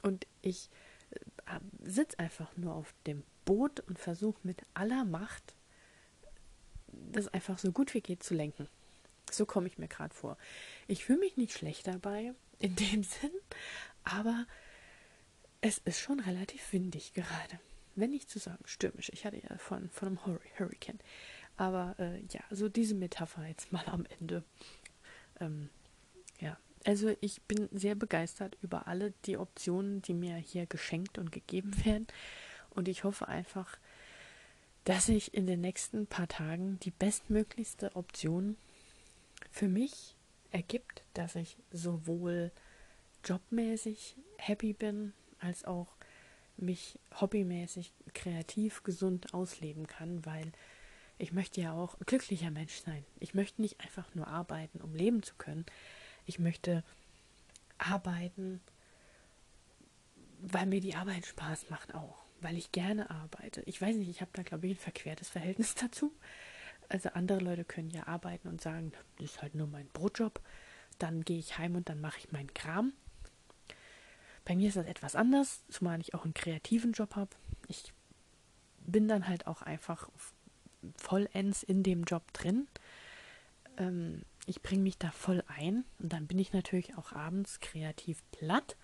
Und 0.02 0.26
ich 0.42 0.70
äh, 1.11 1.61
sitze 1.84 2.18
einfach 2.18 2.56
nur 2.56 2.74
auf 2.74 2.94
dem 3.06 3.22
Boot 3.44 3.80
und 3.80 3.98
versuche 3.98 4.40
mit 4.42 4.62
aller 4.74 5.04
Macht 5.04 5.54
das 7.12 7.28
einfach 7.28 7.58
so 7.58 7.72
gut 7.72 7.94
wie 7.94 8.00
geht 8.00 8.22
zu 8.22 8.34
lenken. 8.34 8.68
So 9.30 9.46
komme 9.46 9.68
ich 9.68 9.78
mir 9.78 9.88
gerade 9.88 10.14
vor. 10.14 10.37
Ich 10.87 11.04
fühle 11.04 11.20
mich 11.20 11.37
nicht 11.37 11.52
schlecht 11.52 11.87
dabei, 11.87 12.34
in 12.58 12.76
dem 12.76 13.02
Sinn, 13.04 13.32
aber 14.04 14.46
es 15.60 15.78
ist 15.78 16.00
schon 16.00 16.20
relativ 16.20 16.72
windig 16.72 17.14
gerade. 17.14 17.58
Wenn 17.96 18.10
nicht 18.10 18.30
zu 18.30 18.38
sagen 18.38 18.62
stürmisch. 18.64 19.10
Ich 19.12 19.24
hatte 19.24 19.38
ja 19.38 19.58
von, 19.58 19.90
von 19.90 20.08
einem 20.08 20.40
Hurricane. 20.58 21.00
Aber 21.56 21.96
äh, 21.98 22.20
ja, 22.30 22.40
so 22.50 22.68
diese 22.68 22.94
Metapher 22.94 23.46
jetzt 23.46 23.72
mal 23.72 23.84
am 23.86 24.06
Ende. 24.20 24.44
Ähm, 25.40 25.68
ja, 26.38 26.56
also 26.84 27.12
ich 27.20 27.42
bin 27.42 27.68
sehr 27.72 27.96
begeistert 27.96 28.56
über 28.62 28.86
alle 28.86 29.12
die 29.24 29.36
Optionen, 29.36 30.00
die 30.02 30.14
mir 30.14 30.36
hier 30.36 30.66
geschenkt 30.66 31.18
und 31.18 31.32
gegeben 31.32 31.84
werden. 31.84 32.06
Und 32.70 32.86
ich 32.86 33.02
hoffe 33.02 33.26
einfach, 33.26 33.78
dass 34.84 35.06
sich 35.06 35.34
in 35.34 35.46
den 35.46 35.60
nächsten 35.60 36.06
paar 36.06 36.28
Tagen 36.28 36.78
die 36.80 36.92
bestmöglichste 36.92 37.96
Option 37.96 38.56
für 39.50 39.68
mich 39.68 40.14
ergibt, 40.52 41.02
dass 41.14 41.34
ich 41.34 41.56
sowohl 41.72 42.52
jobmäßig 43.24 44.16
happy 44.38 44.72
bin, 44.72 45.12
als 45.40 45.64
auch 45.64 45.88
mich 46.57 46.98
hobbymäßig 47.20 47.92
kreativ 48.14 48.83
gesund 48.83 49.33
ausleben 49.35 49.87
kann, 49.87 50.24
weil 50.27 50.53
ich 51.18 51.33
möchte 51.33 51.61
ja 51.61 51.72
auch 51.72 51.94
ein 51.94 52.07
glücklicher 52.07 52.51
Mensch 52.51 52.81
sein. 52.81 53.05
Ich 53.20 53.35
möchte 53.35 53.61
nicht 53.61 53.81
einfach 53.81 54.14
nur 54.14 54.29
arbeiten, 54.29 54.81
um 54.81 54.94
leben 54.94 55.22
zu 55.22 55.35
können. 55.37 55.66
Ich 56.27 56.38
möchte 56.38 56.85
arbeiten, 57.79 58.61
weil 60.40 60.66
mir 60.66 60.81
die 60.81 60.94
Arbeit 60.94 61.27
Spaß 61.27 61.70
macht 61.70 61.94
auch 61.94 62.29
weil 62.40 62.57
ich 62.57 62.72
gerne 62.72 63.11
arbeite. 63.11 63.62
Ich 63.66 63.81
weiß 63.81 63.96
nicht, 63.96 64.09
ich 64.09 64.20
habe 64.20 64.31
da, 64.35 64.42
glaube 64.42 64.66
ich, 64.66 64.74
ein 64.74 64.81
verquertes 64.81 65.29
Verhältnis 65.29 65.74
dazu. 65.81 66.12
Also 66.88 67.11
andere 67.11 67.40
Leute 67.40 67.64
können 67.64 67.90
ja 67.90 68.07
arbeiten 68.07 68.48
und 68.48 68.61
sagen, 68.61 68.92
das 69.16 69.33
ist 69.33 69.42
halt 69.42 69.55
nur 69.55 69.66
mein 69.66 69.88
Brotjob. 69.88 70.40
Dann 70.98 71.24
gehe 71.24 71.38
ich 71.38 71.59
heim 71.59 71.77
und 71.77 71.88
dann 71.88 72.01
mache 72.01 72.18
ich 72.18 72.33
meinen 72.33 72.53
Kram. 72.55 72.92
Bei 74.48 74.56
mir 74.56 74.68
ist 74.68 74.78
das 74.78 74.87
etwas 74.87 75.14
anders, 75.14 75.62
zumal 75.68 76.00
ich 76.00 76.14
auch 76.14 76.24
einen 76.24 76.32
kreativen 76.32 76.92
Job 76.92 77.16
habe. 77.16 77.37
Ich 77.66 77.92
bin 78.78 79.06
dann 79.06 79.28
halt 79.28 79.46
auch 79.46 79.61
einfach 79.61 80.08
vollends 80.96 81.62
in 81.62 81.82
dem 81.82 82.04
Job 82.04 82.32
drin. 82.32 82.66
Ähm, 83.76 84.22
ich 84.46 84.62
bringe 84.62 84.84
mich 84.84 84.96
da 84.96 85.11
voll 85.11 85.44
ein 85.48 85.84
und 85.98 86.14
dann 86.14 86.26
bin 86.26 86.38
ich 86.38 86.54
natürlich 86.54 86.96
auch 86.96 87.12
abends 87.12 87.61
kreativ 87.61 88.22
platt. 88.32 88.78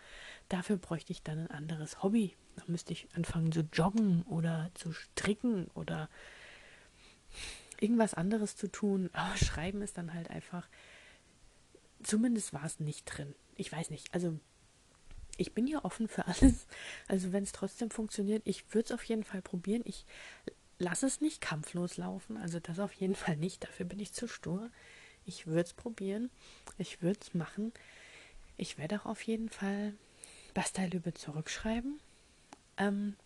Dafür 0.50 0.76
bräuchte 0.76 1.12
ich 1.12 1.22
dann 1.22 1.38
ein 1.38 1.50
anderes 1.50 2.02
Hobby, 2.02 2.36
dann 2.56 2.66
müsste 2.68 2.92
ich 2.92 3.08
anfangen 3.14 3.50
zu 3.50 3.60
joggen 3.72 4.22
oder 4.24 4.70
zu 4.74 4.92
stricken 4.92 5.68
oder 5.68 6.10
irgendwas 7.80 8.12
anderes 8.12 8.54
zu 8.54 8.70
tun. 8.70 9.08
Aber 9.14 9.34
Schreiben 9.38 9.80
ist 9.80 9.96
dann 9.96 10.12
halt 10.12 10.28
einfach. 10.28 10.68
Zumindest 12.02 12.52
war 12.52 12.64
es 12.64 12.80
nicht 12.80 13.06
drin. 13.06 13.34
Ich 13.56 13.72
weiß 13.72 13.88
nicht. 13.88 14.12
Also, 14.12 14.38
ich 15.38 15.52
bin 15.52 15.66
ja 15.66 15.84
offen 15.84 16.08
für 16.08 16.26
alles. 16.26 16.66
Also, 17.08 17.32
wenn 17.32 17.44
es 17.44 17.52
trotzdem 17.52 17.90
funktioniert, 17.90 18.42
ich 18.44 18.74
würde 18.74 18.86
es 18.86 18.92
auf 18.92 19.04
jeden 19.04 19.24
Fall 19.24 19.42
probieren. 19.42 19.82
Ich 19.84 20.06
lasse 20.78 21.06
es 21.06 21.20
nicht 21.20 21.40
kampflos 21.40 21.96
laufen. 21.96 22.36
Also, 22.36 22.60
das 22.60 22.78
auf 22.78 22.92
jeden 22.94 23.14
Fall 23.14 23.36
nicht. 23.36 23.64
Dafür 23.64 23.86
bin 23.86 24.00
ich 24.00 24.12
zu 24.12 24.28
stur. 24.28 24.70
Ich 25.26 25.46
würde 25.46 25.62
es 25.62 25.74
probieren. 25.74 26.30
Ich 26.78 27.02
würde 27.02 27.20
es 27.20 27.34
machen. 27.34 27.72
Ich 28.56 28.78
werde 28.78 29.00
auch 29.00 29.06
auf 29.06 29.22
jeden 29.22 29.48
Fall 29.48 29.94
Bastelübe 30.54 31.14
zurückschreiben. 31.14 31.98
Ähm, 32.76 33.16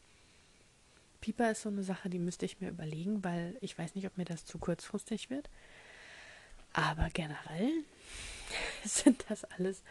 Pieper 1.21 1.51
ist 1.51 1.63
so 1.63 1.69
eine 1.69 1.83
Sache, 1.83 2.09
die 2.09 2.19
müsste 2.19 2.47
ich 2.47 2.61
mir 2.61 2.71
überlegen, 2.71 3.25
weil 3.25 3.57
ich 3.61 3.77
weiß 3.77 3.95
nicht, 3.95 4.07
ob 4.07 4.17
mir 4.17 4.25
das 4.25 4.45
zu 4.45 4.59
kurzfristig 4.59 5.31
wird. 5.31 5.51
Aber 6.73 7.09
generell 7.11 7.71
sind 8.85 9.25
das 9.29 9.45
alles 9.45 9.83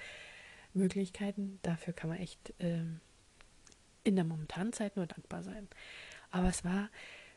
Möglichkeiten. 0.73 1.59
Dafür 1.61 1.93
kann 1.93 2.09
man 2.09 2.19
echt 2.19 2.53
ähm, 2.59 2.99
in 4.03 4.15
der 4.15 4.25
momentanen 4.25 4.73
Zeit 4.73 4.95
nur 4.95 5.05
dankbar 5.05 5.43
sein. 5.43 5.67
Aber 6.31 6.49
es 6.49 6.63
war 6.63 6.89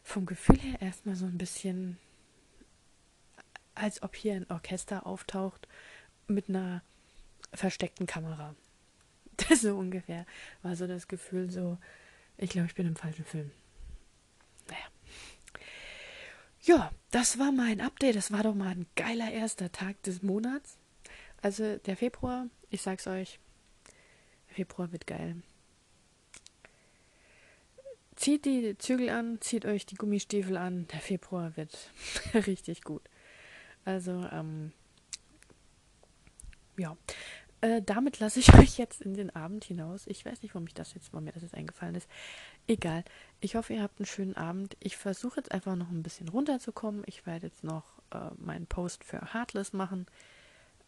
vom 0.03 0.27
Gefühl 0.27 0.59
her 0.59 0.81
erstmal 0.81 1.17
so 1.17 1.27
ein 1.27 1.39
bisschen, 1.39 1.99
als 3.75 4.03
ob 4.03 4.17
hier 4.17 4.35
ein 4.35 4.51
Orchester 4.51 5.07
auftaucht 5.07 5.69
mit 6.27 6.49
einer 6.49 6.83
versteckten 7.53 8.07
Kamera. 8.07 8.55
so 9.55 9.77
ungefähr 9.77 10.27
war 10.63 10.77
so 10.77 10.87
das 10.87 11.09
Gefühl, 11.09 11.51
so, 11.51 11.79
ich 12.37 12.51
glaube, 12.51 12.69
ich 12.69 12.75
bin 12.75 12.87
im 12.87 12.97
falschen 12.97 13.25
Film. 13.25 13.51
Naja. 14.69 14.87
Ja, 16.63 16.93
das 17.11 17.39
war 17.39 17.53
mein 17.53 17.81
Update. 17.81 18.17
Das 18.17 18.33
war 18.33 18.43
doch 18.43 18.55
mal 18.55 18.69
ein 18.69 18.87
geiler 18.95 19.31
erster 19.31 19.73
Tag 19.73 20.03
des 20.03 20.23
Monats. 20.23 20.77
Also 21.43 21.79
der 21.79 21.97
Februar, 21.97 22.47
ich 22.69 22.83
sag's 22.83 23.07
euch, 23.07 23.41
der 24.49 24.55
Februar 24.57 24.93
wird 24.93 25.07
geil. 25.07 25.43
Zieht 28.17 28.45
die 28.45 28.77
Zügel 28.77 29.09
an, 29.09 29.41
zieht 29.41 29.65
euch 29.65 29.87
die 29.87 29.95
Gummistiefel 29.95 30.59
an. 30.59 30.87
Der 30.89 31.01
Februar 31.01 31.57
wird 31.57 31.91
richtig 32.35 32.83
gut. 32.83 33.03
Also, 33.87 34.29
ähm, 34.31 34.73
ja. 36.77 36.97
Äh, 37.63 37.83
damit 37.83 38.19
lasse 38.21 38.41
ich 38.41 38.53
euch 38.59 38.77
jetzt 38.77 39.01
in 39.01 39.15
den 39.15 39.35
Abend 39.35 39.65
hinaus. 39.65 40.07
Ich 40.07 40.25
weiß 40.25 40.43
nicht, 40.43 40.55
warum 40.55 40.67
ich 40.67 40.75
das 40.75 40.93
jetzt, 40.93 41.13
warum 41.13 41.25
mir 41.25 41.33
das 41.33 41.43
jetzt 41.43 41.55
eingefallen 41.55 41.95
ist. 41.95 42.09
Egal. 42.67 43.05
Ich 43.41 43.55
hoffe, 43.55 43.73
ihr 43.73 43.83
habt 43.83 43.99
einen 43.99 44.07
schönen 44.07 44.37
Abend. 44.37 44.77
Ich 44.81 44.99
versuche 44.99 45.39
jetzt 45.39 45.53
einfach 45.53 45.77
noch 45.77 45.91
ein 45.91 46.03
bisschen 46.03 46.29
runterzukommen. 46.29 47.03
Ich 47.07 47.25
werde 47.25 47.47
jetzt 47.47 47.65
noch 47.65 47.85
äh, 48.11 48.31
meinen 48.37 48.67
Post 48.67 49.05
für 49.05 49.33
Heartless 49.33 49.73
machen. 49.73 50.07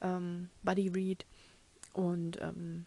Ähm, 0.02 0.50
Buddy 0.62 0.88
Read. 0.88 1.24
Und 1.92 2.40
ähm, 2.40 2.86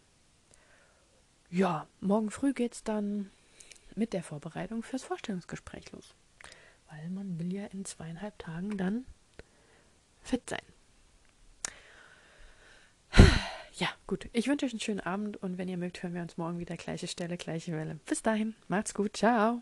ja, 1.49 1.87
morgen 2.01 2.31
früh 2.31 2.53
geht 2.53 2.73
es 2.73 2.83
dann 2.83 3.31
mit 3.95 4.13
der 4.13 4.23
Vorbereitung 4.23 4.83
fürs 4.83 5.03
Vorstellungsgespräch 5.03 5.91
los. 5.91 6.13
Weil 6.89 7.09
man 7.09 7.39
will 7.39 7.53
ja 7.53 7.65
in 7.67 7.85
zweieinhalb 7.85 8.37
Tagen 8.39 8.77
dann 8.77 9.05
fit 10.21 10.49
sein. 10.49 10.61
Ja, 13.77 13.89
gut. 14.07 14.29
Ich 14.31 14.47
wünsche 14.47 14.65
euch 14.65 14.71
einen 14.71 14.79
schönen 14.79 15.01
Abend 15.01 15.35
und 15.35 15.57
wenn 15.57 15.67
ihr 15.67 15.75
mögt, 15.75 16.01
hören 16.01 16.13
wir 16.13 16.21
uns 16.21 16.37
morgen 16.37 16.59
wieder 16.59 16.77
gleiche 16.77 17.07
Stelle, 17.09 17.35
gleiche 17.35 17.73
Welle. 17.73 17.99
Bis 18.05 18.21
dahin, 18.21 18.55
macht's 18.69 18.93
gut. 18.93 19.17
Ciao. 19.17 19.61